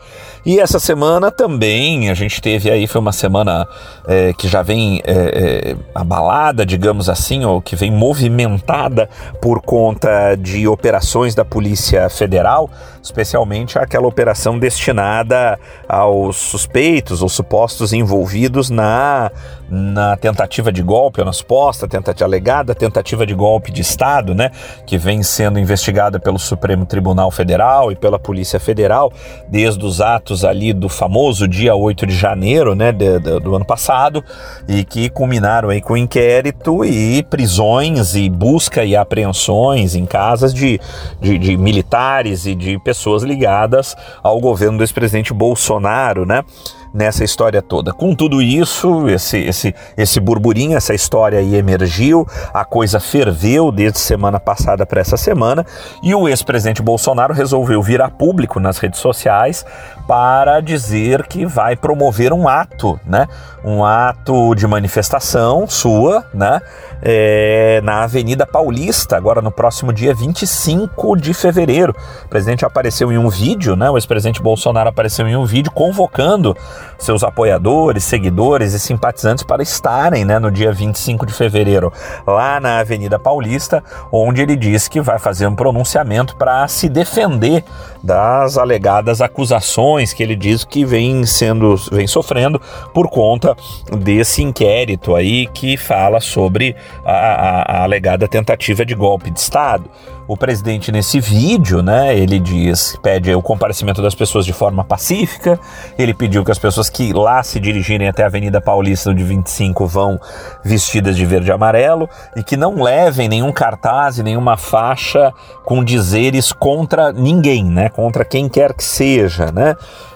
E 0.45 0.59
essa 0.59 0.79
semana 0.79 1.31
também 1.31 2.11
a 2.11 2.15
gente 2.15 2.41
teve 2.41 2.71
aí, 2.71 2.87
foi 2.87 3.01
uma 3.01 3.13
semana 3.13 3.69
é, 4.07 4.33
que 4.33 4.49
já 4.49 4.63
vem 4.63 5.03
é, 5.05 5.13
é, 5.13 5.77
abalada, 5.95 6.65
digamos 6.65 7.09
assim, 7.09 7.45
ou 7.45 7.61
que 7.61 7.77
vem 7.77 7.91
movimentada 7.91 9.09
por 9.41 9.61
conta 9.61 10.35
de 10.37 10.67
operações 10.67 11.35
da 11.35 11.45
Polícia 11.45 12.09
Federal, 12.09 12.71
especialmente 13.03 13.79
aquela 13.79 14.07
operação 14.07 14.59
destinada 14.59 15.59
aos 15.89 16.37
suspeitos 16.37 17.23
ou 17.23 17.29
supostos 17.29 17.93
envolvidos 17.93 18.71
na, 18.71 19.31
na 19.71 20.17
tentativa 20.17 20.73
de 20.73 20.83
golpe, 20.83 21.21
ou 21.21 21.27
na 21.27 21.33
suposta 21.33 21.87
tentativa 21.87 22.25
alegada 22.25 22.75
tentativa 22.75 23.25
de 23.25 23.35
golpe 23.35 23.71
de 23.71 23.83
Estado, 23.83 24.35
né? 24.35 24.51
Que 24.87 24.99
vem 24.99 25.23
sendo 25.23 25.59
investigada 25.59 26.19
pelo 26.19 26.39
Supremo 26.39 26.85
Tribunal 26.85 27.31
Federal 27.31 27.93
e 27.93 27.97
pela 27.97 28.19
Polícia 28.19 28.59
Federal, 28.59 29.13
desde 29.49 29.85
os 29.85 30.01
atos 30.01 30.45
ali 30.45 30.73
do 30.73 30.89
famoso 30.89 31.47
dia 31.47 31.75
8 31.75 32.07
de 32.07 32.15
janeiro 32.15 32.75
né, 32.75 32.93
de, 32.93 33.19
de, 33.19 33.41
do 33.41 33.55
ano 33.55 33.65
passado, 33.65 34.25
e 34.69 34.85
que 34.85 35.09
culminaram 35.09 35.69
aí 35.69 35.81
com 35.81 35.97
inquérito 35.97 36.85
e 36.85 37.23
prisões 37.23 38.15
e 38.15 38.29
busca 38.29 38.85
e 38.85 38.97
apreensões 38.97 39.95
em 39.95 40.07
casas 40.07 40.53
de, 40.53 40.81
de, 41.21 41.39
de 41.39 41.57
militares 41.57 42.47
e 42.47 42.55
de 42.55 42.79
pessoas 42.79 43.23
ligadas 43.23 43.97
ao 44.23 44.41
governo 44.41 44.79
do 44.79 44.85
ex-presidente 44.85 45.33
Bolsonaro, 45.33 46.27
né? 46.27 46.45
Nessa 46.93 47.25
história 47.25 47.63
toda. 47.63 47.93
Com 47.93 48.15
tudo 48.15 48.43
isso, 48.43 49.09
esse, 49.09 49.39
esse, 49.39 49.75
esse 49.97 50.21
burburinho, 50.21 50.77
essa 50.77 50.95
história 50.95 51.39
aí 51.39 51.55
emergiu, 51.55 52.27
a 52.53 52.65
coisa 52.65 53.01
ferveu 53.01 53.71
desde 53.71 53.99
semana 53.99 54.41
passada 54.41 54.85
para 54.85 55.01
essa 55.01 55.17
semana 55.17 55.65
e 56.03 56.15
o 56.15 56.29
ex-presidente 56.29 56.83
Bolsonaro 56.83 57.35
resolveu 57.35 57.83
vir 57.83 58.03
a 58.03 58.09
público 58.09 58.59
nas 58.59 58.79
redes 58.79 59.01
sociais 59.01 59.65
para 60.07 60.61
dizer 60.61 61.27
que 61.27 61.47
vai 61.47 61.77
promover 61.77 62.33
um 62.33 62.49
ato, 62.49 62.99
né? 63.07 63.29
Um 63.65 63.85
ato 63.85 64.55
de 64.55 64.67
manifestação 64.67 65.67
sua, 65.67 66.25
né? 66.33 66.61
É, 67.03 67.81
na 67.83 68.05
Avenida 68.05 68.47
Paulista, 68.47 69.17
agora 69.17 69.41
no 69.41 69.51
próximo 69.51 69.93
dia 69.93 70.15
25 70.15 71.17
de 71.17 71.33
fevereiro. 71.33 71.95
O 72.25 72.29
presidente 72.29 72.65
apareceu 72.65 73.11
em 73.11 73.19
um 73.19 73.29
vídeo, 73.29 73.77
né? 73.77 73.91
O 73.91 73.97
ex-presidente 73.97 74.43
Bolsonaro 74.43 74.89
apareceu 74.89 75.27
em 75.27 75.37
um 75.37 75.45
vídeo 75.45 75.73
convocando 75.73 76.57
seus 76.99 77.25
apoiadores, 77.25 78.05
seguidores 78.05 78.75
e 78.75 78.79
simpatizantes 78.79 79.45
para 79.45 79.63
estarem 79.63 80.25
né, 80.25 80.39
no 80.39 80.51
dia 80.51 80.73
25 80.73 81.25
de 81.25 81.33
fevereiro 81.33 81.93
lá 82.27 82.61
na 82.61 82.79
Avenida 82.81 83.19
Paulista, 83.19 83.83
onde 84.13 84.43
ele 84.43 84.57
diz 84.57 84.89
que 84.89 85.01
vai 85.01 85.19
fazer 85.19 85.47
um 85.47 85.55
pronunciamento 85.55 86.37
para 86.37 86.67
se 86.69 86.89
defender 86.89 87.65
das 88.03 88.57
alegadas 88.57 89.21
acusações 89.21 90.13
que 90.13 90.23
ele 90.23 90.35
diz 90.35 90.65
que 90.65 90.85
vem 90.85 91.25
sendo 91.27 91.77
vem 91.91 92.07
sofrendo 92.07 92.61
por 92.95 93.09
conta 93.09 93.50
desse 93.99 94.43
inquérito 94.43 95.15
aí 95.15 95.47
que 95.47 95.77
fala 95.77 96.21
sobre 96.21 96.77
a, 97.05 97.13
a, 97.13 97.63
a 97.63 97.83
alegada 97.83 98.29
tentativa 98.29 98.85
de 98.85 98.95
golpe 98.95 99.31
de 99.31 99.41
Estado. 99.41 99.91
O 100.31 100.37
presidente 100.37 100.93
nesse 100.93 101.19
vídeo, 101.19 101.83
né, 101.83 102.17
ele 102.17 102.39
diz, 102.39 102.97
pede 103.03 103.35
o 103.35 103.43
comparecimento 103.43 104.01
das 104.01 104.15
pessoas 104.15 104.47
de 104.47 104.53
forma 104.53 104.85
pacífica. 104.85 105.59
Ele 105.99 106.15
pediu 106.15 106.45
que 106.45 106.53
as 106.53 106.59
pessoas 106.59 106.89
que 106.89 107.13
lá 107.13 107.43
se 107.43 107.59
dirigirem 107.59 108.07
até 108.07 108.23
a 108.23 108.27
Avenida 108.27 108.61
Paulista 108.61 109.13
de 109.13 109.25
25 109.25 109.89
vão 109.89 110.21
vestidas 110.65 111.17
de 111.17 111.27
verde 111.27 111.49
e 111.49 111.53
amarelo 111.53 112.09
e 112.37 112.45
que 112.45 112.57
não 112.57 112.81
levem 112.81 113.29
nenhum 113.29 113.51
cartaz 113.51 114.19
e 114.19 114.23
nenhuma 114.23 114.57
faixa 114.57 115.33
com 115.65 115.83
dizeres 115.83 116.53
contra 116.53 117.13
ninguém, 117.13 117.65
né, 117.65 117.89
contra 117.89 118.25
quem 118.25 118.49
quer 118.49 118.73
que 118.73 118.85
seja, 118.85 119.51
né? 119.51 119.75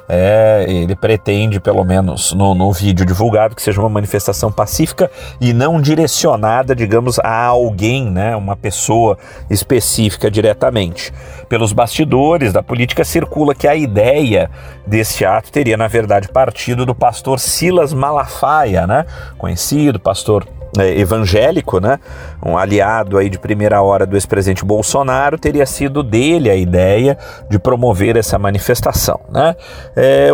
É, 0.08 0.66
ele 0.68 0.94
pretende, 0.94 1.60
pelo 1.60 1.84
menos 1.84 2.32
no, 2.32 2.54
no 2.54 2.72
vídeo 2.72 3.06
divulgado, 3.06 3.54
que 3.54 3.62
seja 3.62 3.80
uma 3.80 3.88
manifestação 3.88 4.52
pacífica 4.52 5.10
e 5.40 5.52
não 5.52 5.80
direcionada, 5.80 6.74
digamos, 6.74 7.18
a 7.18 7.46
alguém, 7.46 8.10
né, 8.10 8.36
uma 8.36 8.56
pessoa 8.56 9.18
específica 9.50 10.30
diretamente. 10.30 11.12
Pelos 11.48 11.72
bastidores 11.72 12.52
da 12.52 12.62
política 12.62 13.04
circula 13.04 13.54
que 13.54 13.66
a 13.66 13.74
ideia 13.74 14.50
desse 14.86 15.24
ato 15.24 15.50
teria, 15.50 15.76
na 15.76 15.88
verdade, 15.88 16.28
partido 16.28 16.84
do 16.84 16.94
pastor 16.94 17.40
Silas 17.40 17.92
Malafaia, 17.92 18.86
né, 18.86 19.06
conhecido 19.38 19.98
pastor 19.98 20.46
evangélico, 20.78 21.80
né, 21.80 21.98
um 22.44 22.56
aliado 22.56 23.18
aí 23.18 23.28
de 23.28 23.38
primeira 23.38 23.80
hora 23.82 24.06
do 24.06 24.16
ex-presidente 24.16 24.64
Bolsonaro, 24.64 25.38
teria 25.38 25.66
sido 25.66 26.02
dele 26.02 26.50
a 26.50 26.56
ideia 26.56 27.16
de 27.48 27.58
promover 27.58 28.16
essa 28.16 28.38
manifestação, 28.38 29.20
né? 29.30 29.54
É, 29.96 30.28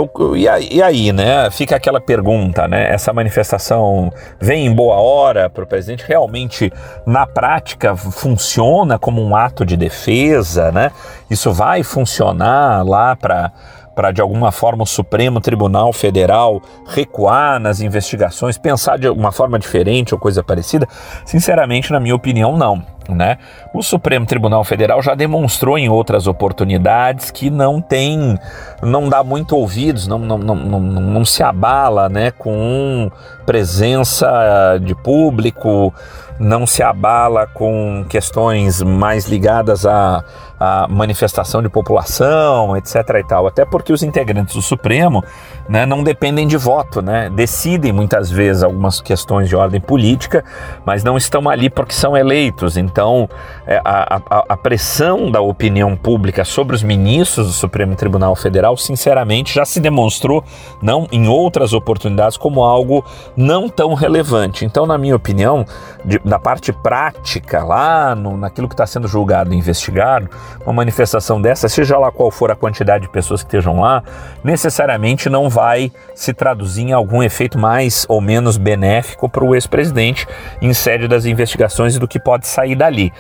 e 0.71 0.83
aí, 0.83 1.13
né? 1.13 1.51
Fica 1.51 1.77
aquela 1.77 2.01
pergunta, 2.01 2.67
né? 2.67 2.93
Essa 2.93 3.13
manifestação 3.13 4.13
vem 4.41 4.67
em 4.67 4.75
boa 4.75 4.97
hora 4.97 5.49
para 5.51 5.65
o 5.65 5.67
presidente? 5.67 6.05
Realmente, 6.07 6.73
na 7.07 7.27
prática, 7.27 7.97
funciona 7.97 8.99
como 8.99 9.23
um 9.23 9.37
ato 9.37 9.65
de 9.65 9.77
defesa, 9.77 10.71
né? 10.73 10.91
Isso 11.31 11.53
vai 11.53 11.83
funcionar 11.83 12.85
lá 12.85 13.15
para 13.15 13.53
para 14.01 14.13
de 14.13 14.23
alguma 14.23 14.51
forma 14.51 14.83
o 14.83 14.87
Supremo 14.87 15.43
Tribunal 15.43 15.93
Federal 15.93 16.63
recuar 16.87 17.61
nas 17.61 17.83
investigações, 17.83 18.57
pensar 18.57 18.99
de 18.99 19.07
uma 19.11 19.31
forma 19.31 19.59
diferente 19.59 20.15
ou 20.15 20.19
coisa 20.19 20.43
parecida? 20.43 20.89
Sinceramente, 21.27 21.93
na 21.93 22.01
minha 22.01 22.15
opinião, 22.15 22.57
não. 22.57 22.83
Né? 23.09 23.39
O 23.75 23.83
Supremo 23.83 24.25
Tribunal 24.25 24.63
Federal 24.63 25.03
já 25.03 25.15
demonstrou 25.15 25.77
em 25.77 25.89
outras 25.89 26.27
oportunidades 26.27 27.31
que 27.31 27.51
não 27.51 27.81
tem, 27.81 28.39
não 28.83 29.09
dá 29.09 29.25
muito 29.25 29.57
ouvidos, 29.57 30.07
não, 30.07 30.19
não, 30.19 30.39
não, 30.39 30.55
não, 30.55 30.81
não 30.81 31.25
se 31.25 31.43
abala 31.43 32.09
né, 32.09 32.31
com 32.31 33.11
presença 33.45 34.79
de 34.81 34.95
público, 34.95 35.93
não 36.41 36.67
se 36.67 36.83
abala 36.83 37.47
com 37.47 38.05
questões 38.09 38.81
mais 38.81 39.27
ligadas 39.27 39.85
à, 39.85 40.25
à, 40.59 40.87
manifestação 40.89 41.63
de 41.63 41.69
população, 41.69 42.75
etc. 42.79 42.95
e 43.19 43.25
tal. 43.25 43.47
Até 43.47 43.67
porque 43.67 43.93
os 43.93 44.03
integrantes 44.03 44.55
do 44.55 44.63
Supremo 44.63 45.23
né, 45.69 45.85
não 45.85 46.03
dependem 46.03 46.47
de 46.47 46.57
voto, 46.57 47.03
né? 47.03 47.29
decidem 47.29 47.93
muitas 47.93 48.31
vezes 48.31 48.63
algumas 48.63 49.03
questões 49.03 49.51
de 49.51 49.55
ordem 49.55 49.83
política, 49.83 50.43
mas 50.85 51.05
não 51.05 51.19
estão 51.19 51.47
ali 51.47 51.69
porque 51.69 51.93
são 51.93 52.17
eleitos. 52.17 52.79
Então, 52.91 53.29
é, 53.67 53.81
a, 53.85 54.21
a, 54.29 54.45
a 54.49 54.57
pressão 54.57 55.31
da 55.31 55.41
opinião 55.41 55.97
pública 55.97 56.45
sobre 56.45 56.75
os 56.75 56.83
ministros 56.83 57.47
do 57.47 57.53
Supremo 57.53 57.95
Tribunal 57.95 58.35
Federal, 58.35 58.77
sinceramente, 58.77 59.55
já 59.55 59.65
se 59.65 59.79
demonstrou, 59.79 60.43
não 60.83 61.07
em 61.13 61.29
outras 61.29 61.73
oportunidades, 61.73 62.37
como 62.37 62.65
algo 62.65 63.05
não 63.37 63.69
tão 63.69 63.95
relevante. 63.95 64.65
Então, 64.65 64.87
na 64.87 64.99
minha 64.99 65.15
opinião, 65.15 65.65
de, 66.05 66.21
na 66.25 66.39
parte 66.39 66.73
prática, 66.73 67.63
lá 67.63 68.15
no, 68.15 68.37
naquilo 68.37 68.69
que 68.69 68.75
está 68.75 68.87
sendo 68.87 69.07
julgado 69.07 69.55
e 69.55 69.57
investigado, 69.57 70.29
uma 70.65 70.73
manifestação 70.73 71.41
dessa, 71.41 71.69
seja 71.69 71.97
lá 71.97 72.11
qual 72.11 72.31
for 72.31 72.51
a 72.51 72.57
quantidade 72.57 73.05
de 73.05 73.11
pessoas 73.11 73.43
que 73.43 73.49
estejam 73.49 73.81
lá, 73.81 74.03
necessariamente 74.43 75.29
não 75.29 75.49
vai 75.49 75.93
se 76.15 76.33
traduzir 76.33 76.83
em 76.83 76.93
algum 76.93 77.23
efeito 77.23 77.59
mais 77.59 78.05
ou 78.09 78.21
menos 78.21 78.57
benéfico 78.57 79.29
para 79.29 79.45
o 79.45 79.55
ex-presidente 79.55 80.27
em 80.61 80.73
sede 80.75 81.07
das 81.07 81.25
investigações 81.25 81.97
e 81.97 81.99
do 81.99 82.09
que 82.09 82.19
pode 82.19 82.47
sair 82.47 82.75
dali. 82.81 83.13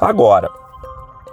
Agora, 0.00 0.48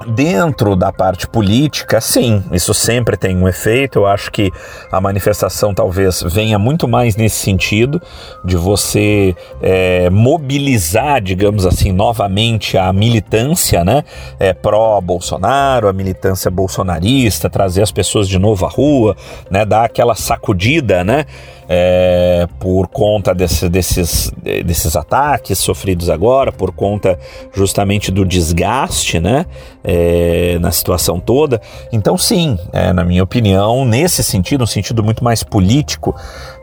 Dentro 0.08 0.76
da 0.76 0.92
parte 0.92 1.26
política, 1.26 2.02
sim, 2.02 2.44
isso 2.52 2.74
sempre 2.74 3.16
tem 3.16 3.36
um 3.38 3.48
efeito. 3.48 4.00
Eu 4.00 4.06
acho 4.06 4.30
que 4.30 4.52
a 4.92 5.00
manifestação 5.00 5.74
talvez 5.74 6.22
venha 6.22 6.60
muito 6.60 6.86
mais 6.86 7.16
nesse 7.16 7.38
sentido, 7.38 8.02
de 8.44 8.58
você 8.58 9.34
é, 9.62 10.10
mobilizar, 10.10 11.22
digamos 11.22 11.66
assim, 11.66 11.94
novamente 11.94 12.78
a 12.78 12.92
militância 12.92 13.86
né, 13.86 14.04
é, 14.38 14.54
pró-Bolsonaro, 14.54 15.88
a 15.88 15.94
militância 15.94 16.52
bolsonarista, 16.52 17.50
trazer 17.50 17.82
as 17.82 17.92
pessoas 17.92 18.28
de 18.28 18.38
novo 18.38 18.66
à 18.66 18.70
rua, 18.70 19.16
né, 19.50 19.66
dar 19.66 19.86
aquela 19.86 20.14
sacudida 20.14 21.06
né, 21.06 21.26
é, 21.70 22.48
conta 22.96 23.36
desse, 23.36 23.68
desses, 23.68 24.32
desses 24.42 24.96
ataques 24.96 25.60
sofridos 25.60 26.10
agora, 26.10 26.50
por 26.50 26.72
conta 26.72 27.20
justamente 27.54 28.10
do 28.10 28.24
desgaste 28.24 29.20
né, 29.20 29.46
é, 29.84 30.58
na 30.62 30.72
situação 30.72 31.20
toda. 31.20 31.62
Então, 31.92 32.18
sim, 32.18 32.58
é, 32.72 32.94
na 32.94 33.04
minha 33.04 33.22
opinião, 33.22 33.84
nesse 33.84 34.24
sentido, 34.24 34.64
um 34.64 34.68
sentido 34.68 35.04
muito 35.04 35.26
mais 35.26 35.44
político, 35.44 36.16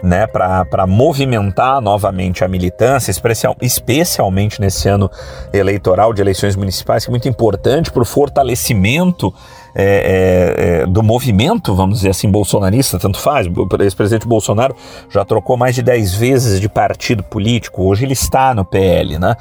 né, 0.03 0.27
para 0.27 0.87
movimentar 0.87 1.83
novamente 1.83 2.43
a 2.43 2.49
militância, 2.49 3.11
especial, 3.11 3.55
especialmente 3.61 4.59
nesse 4.59 4.89
ano 4.89 5.11
eleitoral 5.53 6.15
de 6.15 6.23
eleições 6.23 6.57
municipais, 6.57 7.05
que 7.05 7.11
é 7.11 7.13
muito 7.13 7.29
importante 7.29 7.93
para 7.93 8.03
o 8.03 8.07
fortalecimento 8.07 9.35
é, 9.75 9.85
é, 9.85 10.83
é, 10.83 10.87
do 10.87 11.03
movimento, 11.03 11.75
vamos 11.75 11.99
dizer 11.99 12.11
assim, 12.11 12.31
bolsonarista, 12.31 12.99
tanto 12.99 13.19
faz. 13.19 13.47
O 13.47 13.83
ex-presidente 13.83 14.27
Bolsonaro 14.27 14.77
já 15.09 15.25
trocou 15.25 15.57
mais 15.57 15.75
de 15.75 15.83
10 15.83 16.15
vezes 16.15 16.61
de 16.61 16.69
partido 16.69 17.23
político, 17.23 17.83
hoje 17.85 18.05
ele 18.05 18.13
está 18.13 18.55
no 18.55 18.65
PL, 18.65 19.19
né? 19.19 19.37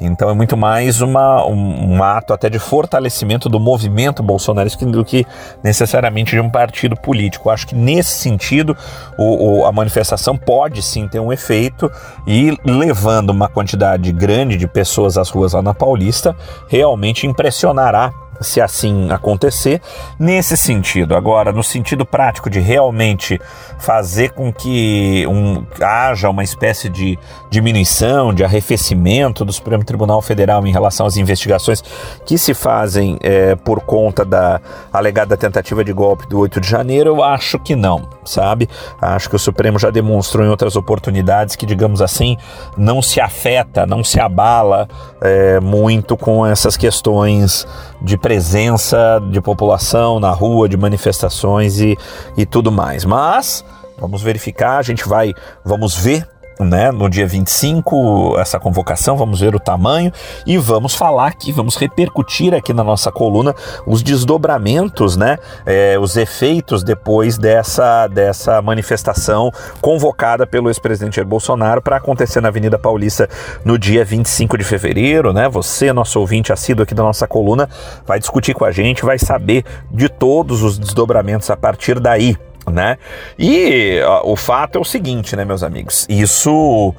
Então 0.00 0.28
é 0.28 0.34
muito 0.34 0.56
mais 0.56 1.00
uma, 1.00 1.46
um, 1.46 1.94
um 1.94 2.02
ato 2.02 2.34
até 2.34 2.50
de 2.50 2.58
fortalecimento 2.58 3.48
do 3.48 3.58
movimento 3.58 4.22
bolsonarista 4.22 4.84
do 4.84 5.04
que 5.04 5.24
necessariamente 5.62 6.32
de 6.32 6.40
um 6.40 6.50
partido 6.50 6.96
político. 6.96 7.48
Acho 7.48 7.68
que 7.68 7.74
nesse 7.74 8.10
sentido 8.18 8.76
o, 9.18 9.60
o, 9.60 9.64
a 9.64 9.72
manifestação 9.72 10.36
pode 10.36 10.82
sim 10.82 11.08
ter 11.08 11.18
um 11.18 11.32
efeito 11.32 11.90
e 12.26 12.56
levando 12.64 13.30
uma 13.30 13.48
quantidade 13.48 14.12
grande 14.12 14.56
de 14.56 14.66
pessoas 14.66 15.16
às 15.16 15.30
ruas 15.30 15.54
lá 15.54 15.62
na 15.62 15.72
Paulista, 15.72 16.36
realmente 16.68 17.26
impressionará 17.26 18.12
se 18.40 18.60
assim 18.60 19.10
acontecer, 19.10 19.80
nesse 20.18 20.56
sentido. 20.56 21.14
Agora, 21.14 21.52
no 21.52 21.62
sentido 21.62 22.04
prático 22.04 22.50
de 22.50 22.60
realmente 22.60 23.40
fazer 23.78 24.32
com 24.32 24.52
que 24.52 25.26
um, 25.26 25.64
haja 25.80 26.28
uma 26.28 26.44
espécie 26.44 26.88
de 26.88 27.18
diminuição, 27.50 28.32
de 28.32 28.44
arrefecimento 28.44 29.44
do 29.44 29.52
Supremo 29.52 29.84
Tribunal 29.84 30.20
Federal 30.22 30.66
em 30.66 30.72
relação 30.72 31.06
às 31.06 31.16
investigações 31.16 31.82
que 32.24 32.38
se 32.38 32.54
fazem 32.54 33.18
é, 33.22 33.54
por 33.54 33.80
conta 33.80 34.24
da 34.24 34.60
alegada 34.92 35.36
tentativa 35.36 35.84
de 35.84 35.92
golpe 35.92 36.26
do 36.26 36.38
8 36.38 36.60
de 36.60 36.68
janeiro, 36.68 37.10
eu 37.10 37.22
acho 37.22 37.58
que 37.58 37.76
não, 37.76 38.08
sabe? 38.24 38.68
Acho 39.00 39.28
que 39.28 39.36
o 39.36 39.38
Supremo 39.38 39.78
já 39.78 39.90
demonstrou 39.90 40.44
em 40.44 40.48
outras 40.48 40.76
oportunidades 40.76 41.56
que, 41.56 41.66
digamos 41.66 42.02
assim, 42.02 42.36
não 42.76 43.00
se 43.00 43.20
afeta, 43.20 43.86
não 43.86 44.02
se 44.02 44.20
abala 44.20 44.88
é, 45.20 45.60
muito 45.60 46.16
com 46.16 46.46
essas 46.46 46.76
questões 46.76 47.66
de 48.02 48.16
presença 48.16 49.20
de 49.30 49.40
população 49.40 50.20
na 50.20 50.30
rua, 50.30 50.68
de 50.68 50.76
manifestações 50.76 51.80
e, 51.80 51.96
e 52.36 52.44
tudo 52.46 52.70
mais. 52.70 53.04
Mas 53.04 53.64
vamos 53.98 54.22
verificar, 54.22 54.78
a 54.78 54.82
gente 54.82 55.08
vai, 55.08 55.34
vamos 55.64 55.94
ver 55.94 56.26
né, 56.58 56.90
no 56.90 57.08
dia 57.08 57.26
25, 57.26 58.38
essa 58.38 58.58
convocação, 58.58 59.16
vamos 59.16 59.40
ver 59.40 59.54
o 59.54 59.60
tamanho 59.60 60.12
e 60.46 60.56
vamos 60.56 60.94
falar 60.94 61.28
aqui, 61.28 61.52
vamos 61.52 61.76
repercutir 61.76 62.54
aqui 62.54 62.72
na 62.72 62.82
nossa 62.82 63.12
coluna 63.12 63.54
os 63.86 64.02
desdobramentos, 64.02 65.16
né, 65.16 65.38
é, 65.64 65.98
os 65.98 66.16
efeitos 66.16 66.82
depois 66.82 67.36
dessa, 67.36 68.06
dessa 68.08 68.62
manifestação 68.62 69.50
convocada 69.80 70.46
pelo 70.46 70.68
ex-presidente 70.68 71.16
Jair 71.16 71.26
Bolsonaro 71.26 71.82
para 71.82 71.96
acontecer 71.96 72.40
na 72.40 72.48
Avenida 72.48 72.78
Paulista 72.78 73.28
no 73.64 73.78
dia 73.78 74.04
25 74.04 74.56
de 74.56 74.64
fevereiro, 74.64 75.32
né, 75.32 75.48
você, 75.48 75.92
nosso 75.92 76.18
ouvinte 76.20 76.52
assíduo 76.52 76.82
aqui 76.82 76.94
da 76.94 77.02
nossa 77.02 77.26
coluna, 77.26 77.68
vai 78.06 78.18
discutir 78.18 78.54
com 78.54 78.64
a 78.64 78.70
gente, 78.70 79.04
vai 79.04 79.18
saber 79.18 79.64
de 79.90 80.08
todos 80.08 80.62
os 80.62 80.78
desdobramentos 80.78 81.50
a 81.50 81.56
partir 81.56 82.00
daí 82.00 82.36
né? 82.70 82.98
E 83.38 84.00
ó, 84.04 84.32
o 84.32 84.36
fato 84.36 84.76
é 84.76 84.80
o 84.80 84.84
seguinte, 84.84 85.36
né, 85.36 85.44
meus 85.44 85.62
amigos? 85.62 86.06
Isso 86.08 86.94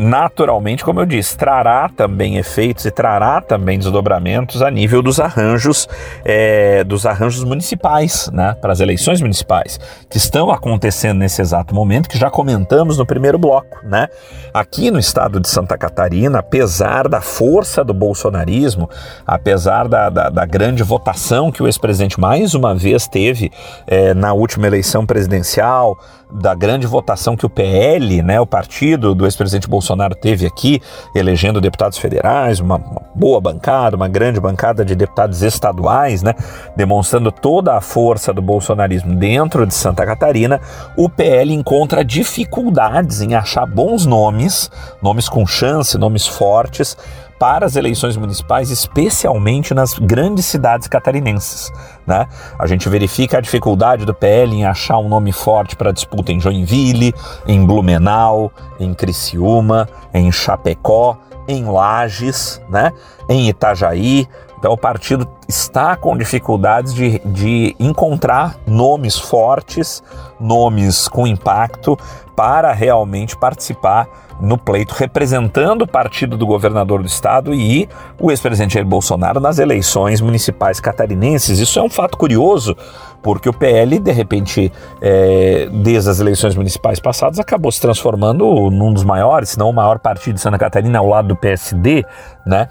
naturalmente, 0.00 0.84
como 0.84 1.00
eu 1.00 1.06
disse, 1.06 1.36
trará 1.36 1.88
também 1.88 2.36
efeitos 2.36 2.84
e 2.84 2.90
trará 2.90 3.40
também 3.40 3.78
desdobramentos 3.78 4.60
a 4.62 4.70
nível 4.70 5.02
dos 5.02 5.20
arranjos, 5.20 5.88
é, 6.24 6.82
dos 6.84 7.06
arranjos 7.06 7.44
municipais, 7.44 8.30
né, 8.32 8.56
para 8.60 8.72
as 8.72 8.80
eleições 8.80 9.20
municipais, 9.20 9.78
que 10.08 10.16
estão 10.16 10.50
acontecendo 10.50 11.18
nesse 11.18 11.40
exato 11.40 11.74
momento, 11.74 12.08
que 12.08 12.18
já 12.18 12.30
comentamos 12.30 12.98
no 12.98 13.06
primeiro 13.06 13.38
bloco, 13.38 13.78
né? 13.84 14.08
Aqui 14.52 14.90
no 14.90 14.98
estado 14.98 15.40
de 15.40 15.48
Santa 15.48 15.76
Catarina, 15.78 16.40
apesar 16.40 17.08
da 17.08 17.20
força 17.20 17.84
do 17.84 17.94
bolsonarismo, 17.94 18.88
apesar 19.26 19.88
da, 19.88 20.10
da, 20.10 20.28
da 20.30 20.46
grande 20.46 20.82
votação 20.82 21.52
que 21.52 21.62
o 21.62 21.66
ex-presidente 21.66 22.18
mais 22.18 22.54
uma 22.54 22.74
vez 22.74 23.06
teve 23.06 23.50
é, 23.86 24.14
na 24.14 24.32
última 24.32 24.66
eleição 24.66 25.06
presidencial, 25.06 25.98
da 26.30 26.54
grande 26.54 26.86
votação 26.86 27.36
que 27.36 27.46
o 27.46 27.50
PL, 27.50 28.22
né, 28.22 28.40
o 28.40 28.46
partido 28.46 29.14
do 29.14 29.24
ex-presidente 29.24 29.68
Bolsonaro 29.68 30.14
teve 30.14 30.46
aqui, 30.46 30.80
elegendo 31.14 31.60
deputados 31.60 31.98
federais, 31.98 32.60
uma, 32.60 32.76
uma, 32.76 33.02
boa 33.14 33.40
bancada, 33.40 33.96
uma 33.96 34.08
grande 34.08 34.40
bancada 34.40 34.84
de 34.84 34.94
deputados 34.94 35.42
estaduais, 35.42 36.22
né, 36.22 36.34
demonstrando 36.76 37.32
toda 37.32 37.76
a 37.76 37.80
força 37.80 38.32
do 38.32 38.42
bolsonarismo 38.42 39.14
dentro 39.14 39.66
de 39.66 39.74
Santa 39.74 40.04
Catarina, 40.04 40.60
o 40.96 41.08
PL 41.08 41.52
encontra 41.52 42.04
dificuldades 42.04 43.20
em 43.22 43.34
achar 43.34 43.66
bons 43.66 44.04
nomes, 44.04 44.70
nomes 45.02 45.28
com 45.28 45.46
chance, 45.46 45.96
nomes 45.96 46.26
fortes 46.26 46.96
para 47.38 47.66
as 47.66 47.76
eleições 47.76 48.16
municipais, 48.16 48.70
especialmente 48.70 49.72
nas 49.72 49.98
grandes 49.98 50.44
cidades 50.44 50.88
catarinenses. 50.88 51.70
Né? 52.06 52.26
A 52.58 52.66
gente 52.66 52.88
verifica 52.88 53.38
a 53.38 53.40
dificuldade 53.40 54.04
do 54.04 54.12
PL 54.12 54.54
em 54.54 54.64
achar 54.64 54.98
um 54.98 55.08
nome 55.08 55.32
forte 55.32 55.76
para 55.76 55.92
disputa 55.92 56.32
em 56.32 56.40
Joinville, 56.40 57.14
em 57.46 57.64
Blumenau, 57.64 58.52
em 58.80 58.92
Criciúma, 58.92 59.88
em 60.12 60.32
Chapecó, 60.32 61.16
em 61.46 61.64
Lages, 61.64 62.60
né? 62.68 62.92
em 63.28 63.48
Itajaí. 63.48 64.26
Então 64.58 64.72
o 64.72 64.76
partido 64.76 65.26
está 65.48 65.94
com 65.96 66.16
dificuldades 66.16 66.92
de, 66.92 67.20
de 67.20 67.76
encontrar 67.78 68.56
nomes 68.66 69.16
fortes, 69.16 70.02
nomes 70.40 71.06
com 71.06 71.26
impacto 71.26 71.96
para 72.34 72.72
realmente 72.72 73.36
participar 73.36 74.08
no 74.40 74.56
pleito 74.56 74.94
representando 74.94 75.82
o 75.82 75.86
partido 75.86 76.36
do 76.36 76.46
governador 76.46 77.00
do 77.00 77.06
estado 77.06 77.52
e 77.52 77.88
o 78.20 78.30
ex-presidente 78.30 78.74
Jair 78.74 78.86
Bolsonaro 78.86 79.40
nas 79.40 79.58
eleições 79.58 80.20
municipais 80.20 80.78
catarinenses. 80.78 81.58
Isso 81.58 81.78
é 81.78 81.82
um 81.82 81.90
fato 81.90 82.16
curioso, 82.16 82.76
porque 83.22 83.48
o 83.48 83.52
PL, 83.52 83.98
de 83.98 84.12
repente, 84.12 84.72
é, 85.00 85.68
desde 85.82 86.10
as 86.10 86.20
eleições 86.20 86.54
municipais 86.54 87.00
passadas, 87.00 87.40
acabou 87.40 87.72
se 87.72 87.80
transformando 87.80 88.70
num 88.70 88.92
dos 88.92 89.02
maiores, 89.02 89.50
se 89.50 89.58
não 89.58 89.70
o 89.70 89.74
maior 89.74 89.98
partido 89.98 90.36
de 90.36 90.40
Santa 90.40 90.58
Catarina 90.58 90.98
ao 90.98 91.08
lado 91.08 91.28
do 91.28 91.36
PSD, 91.36 92.04
né? 92.46 92.68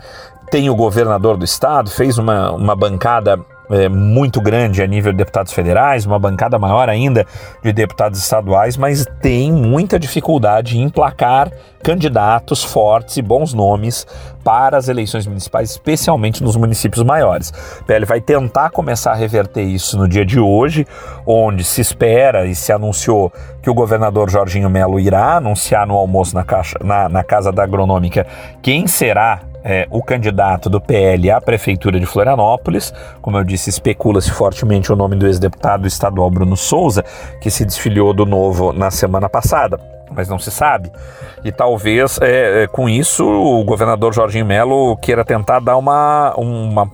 Tem 0.49 0.69
o 0.69 0.75
governador 0.75 1.37
do 1.37 1.45
estado, 1.45 1.89
fez 1.89 2.17
uma, 2.17 2.51
uma 2.51 2.75
bancada 2.75 3.39
é, 3.69 3.89
muito 3.89 4.39
grande 4.39 4.81
a 4.81 4.87
nível 4.87 5.11
de 5.11 5.17
deputados 5.17 5.51
federais, 5.51 6.05
uma 6.05 6.17
bancada 6.17 6.57
maior 6.57 6.89
ainda 6.89 7.25
de 7.61 7.73
deputados 7.73 8.19
estaduais, 8.19 8.77
mas 8.77 9.05
tem 9.21 9.51
muita 9.51 9.99
dificuldade 9.99 10.77
em 10.77 10.89
placar 10.89 11.51
candidatos 11.83 12.63
fortes 12.63 13.17
e 13.17 13.21
bons 13.21 13.53
nomes 13.53 14.07
para 14.43 14.77
as 14.77 14.87
eleições 14.87 15.27
municipais, 15.27 15.71
especialmente 15.71 16.41
nos 16.41 16.55
municípios 16.55 17.03
maiores. 17.03 17.51
PL 17.85 18.05
vai 18.05 18.21
tentar 18.21 18.69
começar 18.69 19.11
a 19.11 19.15
reverter 19.15 19.63
isso 19.63 19.97
no 19.97 20.07
dia 20.07 20.25
de 20.25 20.39
hoje, 20.39 20.87
onde 21.25 21.63
se 21.63 21.81
espera 21.81 22.45
e 22.45 22.55
se 22.55 22.71
anunciou 22.71 23.31
que 23.61 23.69
o 23.69 23.73
governador 23.73 24.29
Jorginho 24.29 24.69
Melo 24.69 24.99
irá 24.99 25.35
anunciar 25.35 25.85
no 25.85 25.95
almoço 25.95 26.33
na, 26.33 26.43
caixa, 26.43 26.79
na, 26.81 27.09
na 27.09 27.23
Casa 27.23 27.51
da 27.51 27.63
Agronômica 27.63 28.25
quem 28.61 28.87
será 28.87 29.41
é, 29.67 29.85
o 29.91 30.01
candidato 30.01 30.69
do 30.69 30.79
PL 30.79 31.29
à 31.29 31.41
Prefeitura 31.41 31.99
de 31.99 32.05
Florianópolis. 32.05 32.93
Como 33.21 33.37
eu 33.37 33.43
disse, 33.43 33.69
especula-se 33.69 34.31
fortemente 34.31 34.93
o 34.93 34.95
nome 34.95 35.17
do 35.17 35.27
ex-deputado 35.27 35.85
estadual 35.85 36.31
Bruno 36.31 36.55
Souza, 36.55 37.03
que 37.41 37.51
se 37.51 37.65
desfiliou 37.65 38.13
do 38.13 38.25
Novo 38.25 38.71
na 38.71 38.89
semana 38.89 39.27
passada 39.27 39.96
mas 40.17 40.27
não 40.27 40.39
se 40.39 40.49
sabe. 40.49 40.91
E 41.43 41.51
talvez 41.51 42.19
é, 42.19 42.63
é, 42.63 42.67
com 42.67 42.89
isso 42.89 43.23
o 43.23 43.63
governador 43.63 44.11
Jorginho 44.13 44.45
Melo 44.45 44.97
queira 44.97 45.23
tentar 45.23 45.59
dar 45.59 45.77
uma, 45.77 46.33
uma, 46.35 46.91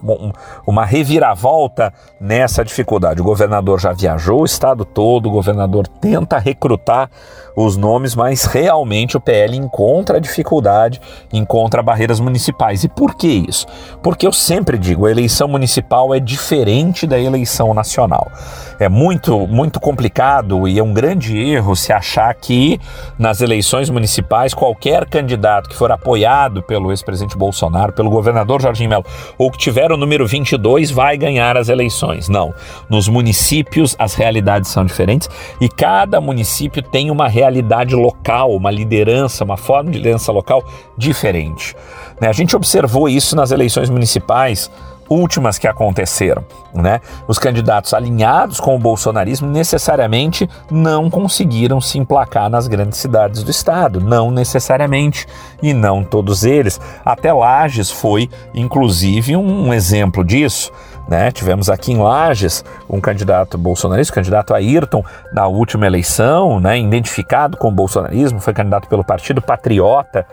uma 0.68 0.86
reviravolta 0.86 1.94
nessa 2.20 2.64
dificuldade. 2.66 3.22
O 3.22 3.24
governador 3.24 3.80
já 3.80 3.94
viajou 3.94 4.42
o 4.42 4.46
estado 4.46 4.84
todo, 4.84 5.28
o 5.28 5.32
governador 5.32 5.88
tenta 5.88 6.38
recrutar 6.38 7.10
os 7.56 7.78
nomes, 7.78 8.16
mas 8.16 8.46
realmente 8.46 9.16
o 9.16 9.22
PL 9.22 9.56
encontra 9.56 10.20
dificuldade, 10.20 11.00
encontra 11.32 11.84
barreiras 11.84 12.20
municipais. 12.20 12.84
E 12.84 12.90
por 12.90 13.16
que 13.16 13.28
isso? 13.28 13.66
Porque 14.02 14.26
eu 14.26 14.32
sempre 14.32 14.78
digo, 14.78 15.06
a 15.06 15.12
eleição 15.12 15.48
municipal 15.48 16.14
é 16.14 16.20
diferente 16.20 17.06
da 17.06 17.20
eleição 17.20 17.74
nacional. 17.74 18.32
É 18.80 18.90
muito, 18.90 19.48
muito 19.48 19.80
complicado 19.80 20.68
e 20.68 20.80
é 20.80 20.84
um 20.84 20.94
grande 20.94 21.38
erro 21.38 21.76
se 21.76 21.94
achar 21.94 22.34
que 22.34 22.80
nas 23.18 23.42
eleições 23.42 23.90
municipais 23.90 24.54
qualquer 24.54 25.06
candidato 25.06 25.70
que 25.70 25.76
for 25.76 25.92
apoiado 25.92 26.62
pelo 26.64 26.92
ex-presidente 26.92 27.38
Bolsonaro, 27.38 27.94
pelo 27.94 28.10
governador 28.10 28.62
Jorginho 28.62 28.90
Melo, 28.90 29.06
ou 29.38 29.52
que 29.52 29.58
tiver 29.58 29.92
o 29.92 29.98
número 29.98 30.26
22 30.28 30.92
vai 30.92 31.18
ganhar 31.18 31.58
as 31.58 31.70
eleições. 31.70 32.30
Não. 32.30 32.54
Nos 32.90 33.08
municípios 33.08 33.96
as 34.00 34.14
realidades 34.16 34.70
são 34.70 34.86
diferentes 34.86 35.30
e 35.60 35.70
cada 35.70 36.20
município 36.20 36.82
tem 36.82 37.12
uma 37.12 37.28
realidade 37.28 37.96
local, 37.96 38.52
uma 38.52 38.72
liderança, 38.72 39.44
uma 39.44 39.58
forma 39.58 39.92
de 39.92 39.98
liderança 39.98 40.32
local 40.32 40.64
diferente. 40.98 41.76
Né? 42.20 42.28
A 42.28 42.34
gente 42.34 42.56
observou 42.56 43.08
isso 43.10 43.36
nas 43.36 43.52
eleições 43.52 43.90
municipais 43.90 44.72
últimas 45.14 45.58
que 45.58 45.68
aconteceram. 45.68 46.44
Né? 46.74 47.02
Os 47.28 47.38
candidatos 47.38 47.94
alinhados 47.94 48.60
com 48.60 48.76
o 48.76 48.80
bolsonarismo 48.80 49.48
necessariamente 49.48 50.50
não 50.72 51.10
conseguiram 51.10 51.80
se 51.80 52.00
emplacar 52.00 52.50
nas 52.50 52.68
grandes 52.68 53.00
cidades 53.00 53.44
do 53.44 53.52
estado, 53.52 54.02
não 54.02 54.32
necessariamente, 54.32 55.28
e 55.62 55.74
não 55.74 56.04
todos 56.04 56.44
eles. 56.44 56.82
Até 57.06 57.32
Lages 57.32 57.92
foi, 57.92 58.30
inclusive, 58.54 59.36
um 59.36 59.74
exemplo 59.74 60.24
disso. 60.24 60.72
Né? 61.08 61.32
Tivemos 61.32 61.70
aqui 61.70 61.92
em 61.92 61.98
Lages 61.98 62.64
um 62.90 63.00
candidato 63.00 63.58
bolsonarista, 63.58 64.14
candidato 64.14 64.54
Ayrton, 64.54 65.04
na 65.32 65.48
última 65.48 65.86
eleição, 65.86 66.60
né? 66.60 66.80
identificado 66.80 67.58
com 67.58 67.68
o 67.68 67.72
bolsonarismo, 67.72 68.40
foi 68.40 68.54
candidato 68.54 68.88
pelo 68.88 69.04
Partido 69.04 69.42
Patriota 69.42 70.26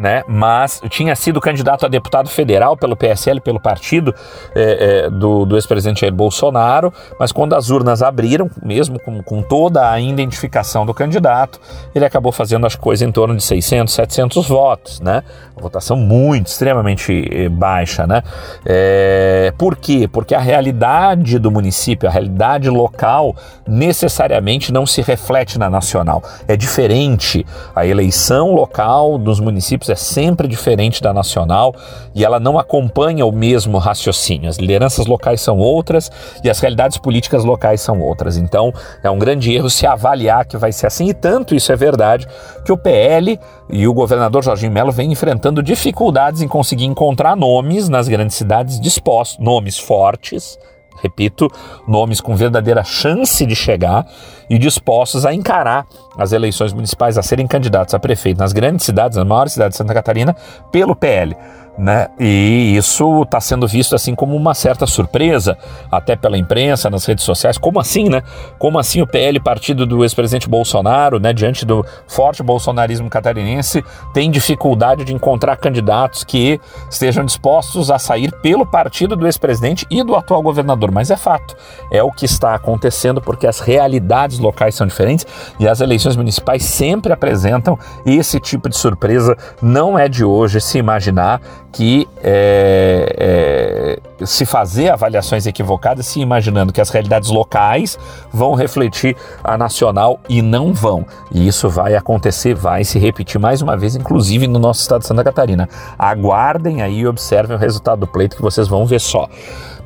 né? 0.00 0.24
Mas 0.26 0.80
tinha 0.88 1.14
sido 1.14 1.40
candidato 1.40 1.84
a 1.84 1.88
deputado 1.88 2.30
federal 2.30 2.74
pelo 2.74 2.96
PSL, 2.96 3.38
pelo 3.38 3.60
partido 3.60 4.14
é, 4.54 5.04
é, 5.04 5.10
do, 5.10 5.44
do 5.44 5.56
ex-presidente 5.56 6.00
Jair 6.00 6.12
Bolsonaro, 6.12 6.90
mas 7.18 7.30
quando 7.30 7.54
as 7.54 7.68
urnas 7.68 8.02
abriram, 8.02 8.50
mesmo 8.62 8.98
com, 8.98 9.22
com 9.22 9.42
toda 9.42 9.90
a 9.90 10.00
identificação 10.00 10.86
do 10.86 10.94
candidato, 10.94 11.60
ele 11.94 12.06
acabou 12.06 12.32
fazendo 12.32 12.66
as 12.66 12.74
coisas 12.74 13.06
em 13.06 13.12
torno 13.12 13.36
de 13.36 13.42
600, 13.42 13.92
700 13.92 14.48
votos, 14.48 15.00
né? 15.00 15.22
Uma 15.54 15.64
votação 15.64 15.98
muito, 15.98 16.46
extremamente 16.46 17.28
eh, 17.30 17.50
baixa, 17.50 18.06
né? 18.06 18.22
É, 18.64 19.52
por 19.58 19.76
quê? 19.76 20.08
Porque 20.10 20.34
a 20.34 20.40
realidade 20.40 21.38
do 21.38 21.50
município, 21.50 22.08
a 22.08 22.12
realidade 22.12 22.70
local, 22.70 23.36
necessariamente 23.68 24.72
não 24.72 24.86
se 24.86 25.02
reflete 25.02 25.58
na 25.58 25.68
nacional. 25.68 26.22
É 26.48 26.56
diferente. 26.56 27.44
A 27.76 27.84
eleição 27.84 28.54
local 28.54 29.18
dos 29.18 29.40
municípios 29.40 29.89
é 29.92 29.96
sempre 29.96 30.48
diferente 30.48 31.02
da 31.02 31.12
nacional 31.12 31.74
e 32.14 32.24
ela 32.24 32.40
não 32.40 32.58
acompanha 32.58 33.24
o 33.26 33.32
mesmo 33.32 33.78
raciocínio. 33.78 34.48
As 34.48 34.56
lideranças 34.56 35.06
locais 35.06 35.40
são 35.40 35.58
outras 35.58 36.10
e 36.42 36.50
as 36.50 36.60
realidades 36.60 36.98
políticas 36.98 37.44
locais 37.44 37.80
são 37.80 38.00
outras. 38.00 38.36
Então 38.36 38.72
é 39.02 39.10
um 39.10 39.18
grande 39.18 39.52
erro 39.52 39.70
se 39.70 39.86
avaliar 39.86 40.44
que 40.46 40.56
vai 40.56 40.72
ser 40.72 40.86
assim, 40.86 41.08
e 41.08 41.14
tanto 41.14 41.54
isso 41.54 41.72
é 41.72 41.76
verdade 41.76 42.26
que 42.64 42.72
o 42.72 42.78
PL 42.78 43.38
e 43.68 43.86
o 43.86 43.94
governador 43.94 44.42
Jorginho 44.42 44.72
Melo 44.72 44.92
vem 44.92 45.12
enfrentando 45.12 45.62
dificuldades 45.62 46.42
em 46.42 46.48
conseguir 46.48 46.86
encontrar 46.86 47.36
nomes 47.36 47.88
nas 47.88 48.08
grandes 48.08 48.36
cidades 48.36 48.80
dispostos, 48.80 49.38
nomes 49.38 49.78
fortes 49.78 50.58
repito, 51.02 51.50
nomes 51.86 52.20
com 52.20 52.34
verdadeira 52.36 52.84
chance 52.84 53.44
de 53.44 53.54
chegar 53.54 54.06
e 54.48 54.58
dispostos 54.58 55.24
a 55.24 55.32
encarar 55.34 55.86
as 56.16 56.32
eleições 56.32 56.72
municipais, 56.72 57.16
a 57.16 57.22
serem 57.22 57.46
candidatos 57.46 57.94
a 57.94 57.98
prefeito 57.98 58.38
nas 58.38 58.52
grandes 58.52 58.84
cidades, 58.84 59.16
nas 59.16 59.26
maiores 59.26 59.52
cidades 59.52 59.74
de 59.74 59.78
Santa 59.78 59.94
Catarina, 59.94 60.34
pelo 60.70 60.94
PL 60.96 61.36
né? 61.78 62.08
E 62.18 62.76
isso 62.76 63.22
está 63.22 63.40
sendo 63.40 63.66
visto 63.66 63.94
assim 63.94 64.14
como 64.14 64.36
uma 64.36 64.54
certa 64.54 64.86
surpresa, 64.86 65.56
até 65.90 66.16
pela 66.16 66.36
imprensa, 66.36 66.90
nas 66.90 67.04
redes 67.04 67.24
sociais. 67.24 67.56
Como 67.56 67.80
assim, 67.80 68.08
né? 68.08 68.22
Como 68.58 68.78
assim 68.78 69.00
o 69.00 69.06
PL, 69.06 69.40
partido 69.40 69.86
do 69.86 70.04
ex-presidente 70.04 70.48
Bolsonaro, 70.48 71.18
né, 71.18 71.32
diante 71.32 71.64
do 71.64 71.84
forte 72.06 72.42
bolsonarismo 72.42 73.08
catarinense, 73.08 73.82
tem 74.12 74.30
dificuldade 74.30 75.04
de 75.04 75.14
encontrar 75.14 75.56
candidatos 75.56 76.24
que 76.24 76.60
estejam 76.90 77.24
dispostos 77.24 77.90
a 77.90 77.98
sair 77.98 78.30
pelo 78.42 78.66
partido 78.66 79.16
do 79.16 79.26
ex-presidente 79.26 79.86
e 79.90 80.02
do 80.02 80.14
atual 80.14 80.42
governador? 80.42 80.90
Mas 80.90 81.10
é 81.10 81.16
fato, 81.16 81.56
é 81.90 82.02
o 82.02 82.10
que 82.10 82.24
está 82.24 82.54
acontecendo 82.54 83.20
porque 83.20 83.46
as 83.46 83.60
realidades 83.60 84.38
locais 84.38 84.74
são 84.74 84.86
diferentes 84.86 85.26
e 85.58 85.68
as 85.68 85.80
eleições 85.80 86.16
municipais 86.16 86.64
sempre 86.64 87.12
apresentam 87.12 87.78
esse 88.04 88.38
tipo 88.38 88.68
de 88.68 88.76
surpresa. 88.76 89.36
Não 89.62 89.98
é 89.98 90.08
de 90.08 90.24
hoje 90.24 90.60
se 90.60 90.78
imaginar 90.78 91.40
que 91.72 92.08
é, 92.22 93.98
é, 94.20 94.26
se 94.26 94.44
fazer 94.44 94.90
avaliações 94.90 95.46
equivocadas, 95.46 96.06
se 96.06 96.20
imaginando 96.20 96.72
que 96.72 96.80
as 96.80 96.90
realidades 96.90 97.30
locais 97.30 97.98
vão 98.32 98.54
refletir 98.54 99.16
a 99.42 99.56
nacional 99.56 100.20
e 100.28 100.42
não 100.42 100.72
vão. 100.72 101.06
E 101.30 101.46
isso 101.46 101.68
vai 101.68 101.94
acontecer, 101.94 102.54
vai 102.54 102.84
se 102.84 102.98
repetir 102.98 103.40
mais 103.40 103.62
uma 103.62 103.76
vez, 103.76 103.94
inclusive 103.94 104.46
no 104.46 104.58
nosso 104.58 104.80
estado 104.80 105.02
de 105.02 105.06
Santa 105.06 105.24
Catarina. 105.24 105.68
Aguardem 105.98 106.82
aí 106.82 107.00
e 107.00 107.06
observem 107.06 107.56
o 107.56 107.60
resultado 107.60 108.00
do 108.00 108.06
pleito 108.06 108.36
que 108.36 108.42
vocês 108.42 108.68
vão 108.68 108.84
ver 108.84 109.00
só. 109.00 109.28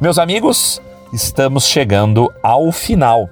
Meus 0.00 0.18
amigos, 0.18 0.80
estamos 1.12 1.64
chegando 1.66 2.32
ao 2.42 2.72
final 2.72 3.28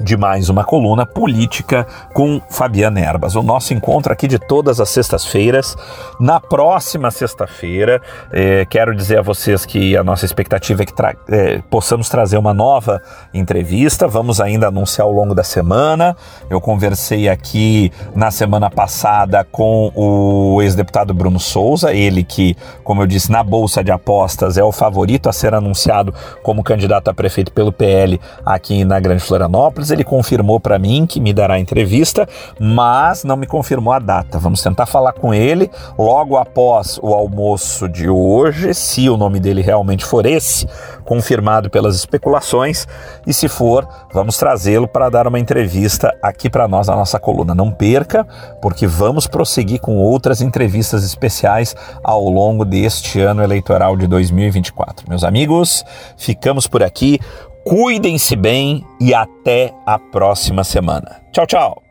de 0.00 0.16
mais 0.16 0.48
uma 0.48 0.64
coluna 0.64 1.06
política 1.06 1.86
com 2.12 2.40
Fabiana 2.50 3.00
Erbas. 3.00 3.36
O 3.36 3.42
nosso 3.42 3.72
encontro 3.72 4.12
aqui 4.12 4.26
de 4.26 4.38
todas 4.38 4.80
as 4.80 4.88
sextas-feiras. 4.90 5.76
Na 6.18 6.40
próxima 6.40 7.10
sexta-feira, 7.10 8.02
eh, 8.32 8.66
quero 8.68 8.94
dizer 8.94 9.18
a 9.18 9.22
vocês 9.22 9.64
que 9.64 9.96
a 9.96 10.02
nossa 10.02 10.24
expectativa 10.24 10.82
é 10.82 10.86
que 10.86 10.92
tra 10.92 11.14
eh, 11.28 11.62
possamos 11.70 12.08
trazer 12.08 12.36
uma 12.38 12.52
nova 12.52 13.00
entrevista. 13.32 14.08
Vamos 14.08 14.40
ainda 14.40 14.68
anunciar 14.68 15.06
ao 15.06 15.12
longo 15.12 15.34
da 15.34 15.44
semana. 15.44 16.16
Eu 16.50 16.60
conversei 16.60 17.28
aqui 17.28 17.92
na 18.14 18.30
semana 18.30 18.70
passada 18.70 19.46
com 19.50 19.92
o 19.94 20.60
ex-deputado 20.62 21.14
Bruno 21.14 21.38
Souza, 21.38 21.92
ele 21.92 22.24
que, 22.24 22.56
como 22.82 23.02
eu 23.02 23.06
disse, 23.06 23.30
na 23.30 23.42
Bolsa 23.42 23.82
de 23.82 23.92
Apostas 23.92 24.58
é 24.58 24.64
o 24.64 24.72
favorito 24.72 25.28
a 25.28 25.32
ser 25.32 25.54
anunciado 25.54 26.12
como 26.42 26.64
candidato 26.64 27.08
a 27.08 27.14
prefeito 27.14 27.52
pelo 27.52 27.72
PL 27.72 28.20
aqui 28.44 28.84
na 28.84 28.98
Grande 28.98 29.22
Florianópolis 29.22 29.83
ele 29.90 30.04
confirmou 30.04 30.58
para 30.60 30.78
mim 30.78 31.06
que 31.06 31.20
me 31.20 31.32
dará 31.32 31.58
entrevista, 31.58 32.28
mas 32.58 33.24
não 33.24 33.36
me 33.36 33.46
confirmou 33.46 33.92
a 33.92 33.98
data. 33.98 34.38
Vamos 34.38 34.62
tentar 34.62 34.86
falar 34.86 35.12
com 35.12 35.32
ele 35.32 35.70
logo 35.98 36.36
após 36.36 36.98
o 37.02 37.14
almoço 37.14 37.88
de 37.88 38.08
hoje, 38.08 38.74
se 38.74 39.08
o 39.08 39.16
nome 39.16 39.40
dele 39.40 39.62
realmente 39.62 40.04
for 40.04 40.26
esse, 40.26 40.66
confirmado 41.04 41.70
pelas 41.70 41.96
especulações, 41.96 42.86
e 43.26 43.32
se 43.32 43.48
for, 43.48 43.86
vamos 44.12 44.36
trazê-lo 44.36 44.88
para 44.88 45.08
dar 45.10 45.26
uma 45.26 45.38
entrevista 45.38 46.14
aqui 46.22 46.48
para 46.48 46.68
nós 46.68 46.88
na 46.88 46.96
nossa 46.96 47.18
coluna. 47.18 47.54
Não 47.54 47.70
perca, 47.70 48.26
porque 48.60 48.86
vamos 48.86 49.26
prosseguir 49.26 49.80
com 49.80 49.96
outras 49.96 50.40
entrevistas 50.40 51.04
especiais 51.04 51.74
ao 52.02 52.28
longo 52.28 52.64
deste 52.64 53.20
ano 53.20 53.42
eleitoral 53.42 53.96
de 53.96 54.06
2024. 54.06 55.08
Meus 55.08 55.24
amigos, 55.24 55.84
ficamos 56.16 56.66
por 56.66 56.82
aqui. 56.82 57.18
Cuidem-se 57.64 58.36
bem 58.36 58.84
e 59.00 59.14
até 59.14 59.72
a 59.86 59.98
próxima 59.98 60.62
semana. 60.62 61.22
Tchau, 61.32 61.46
tchau! 61.46 61.82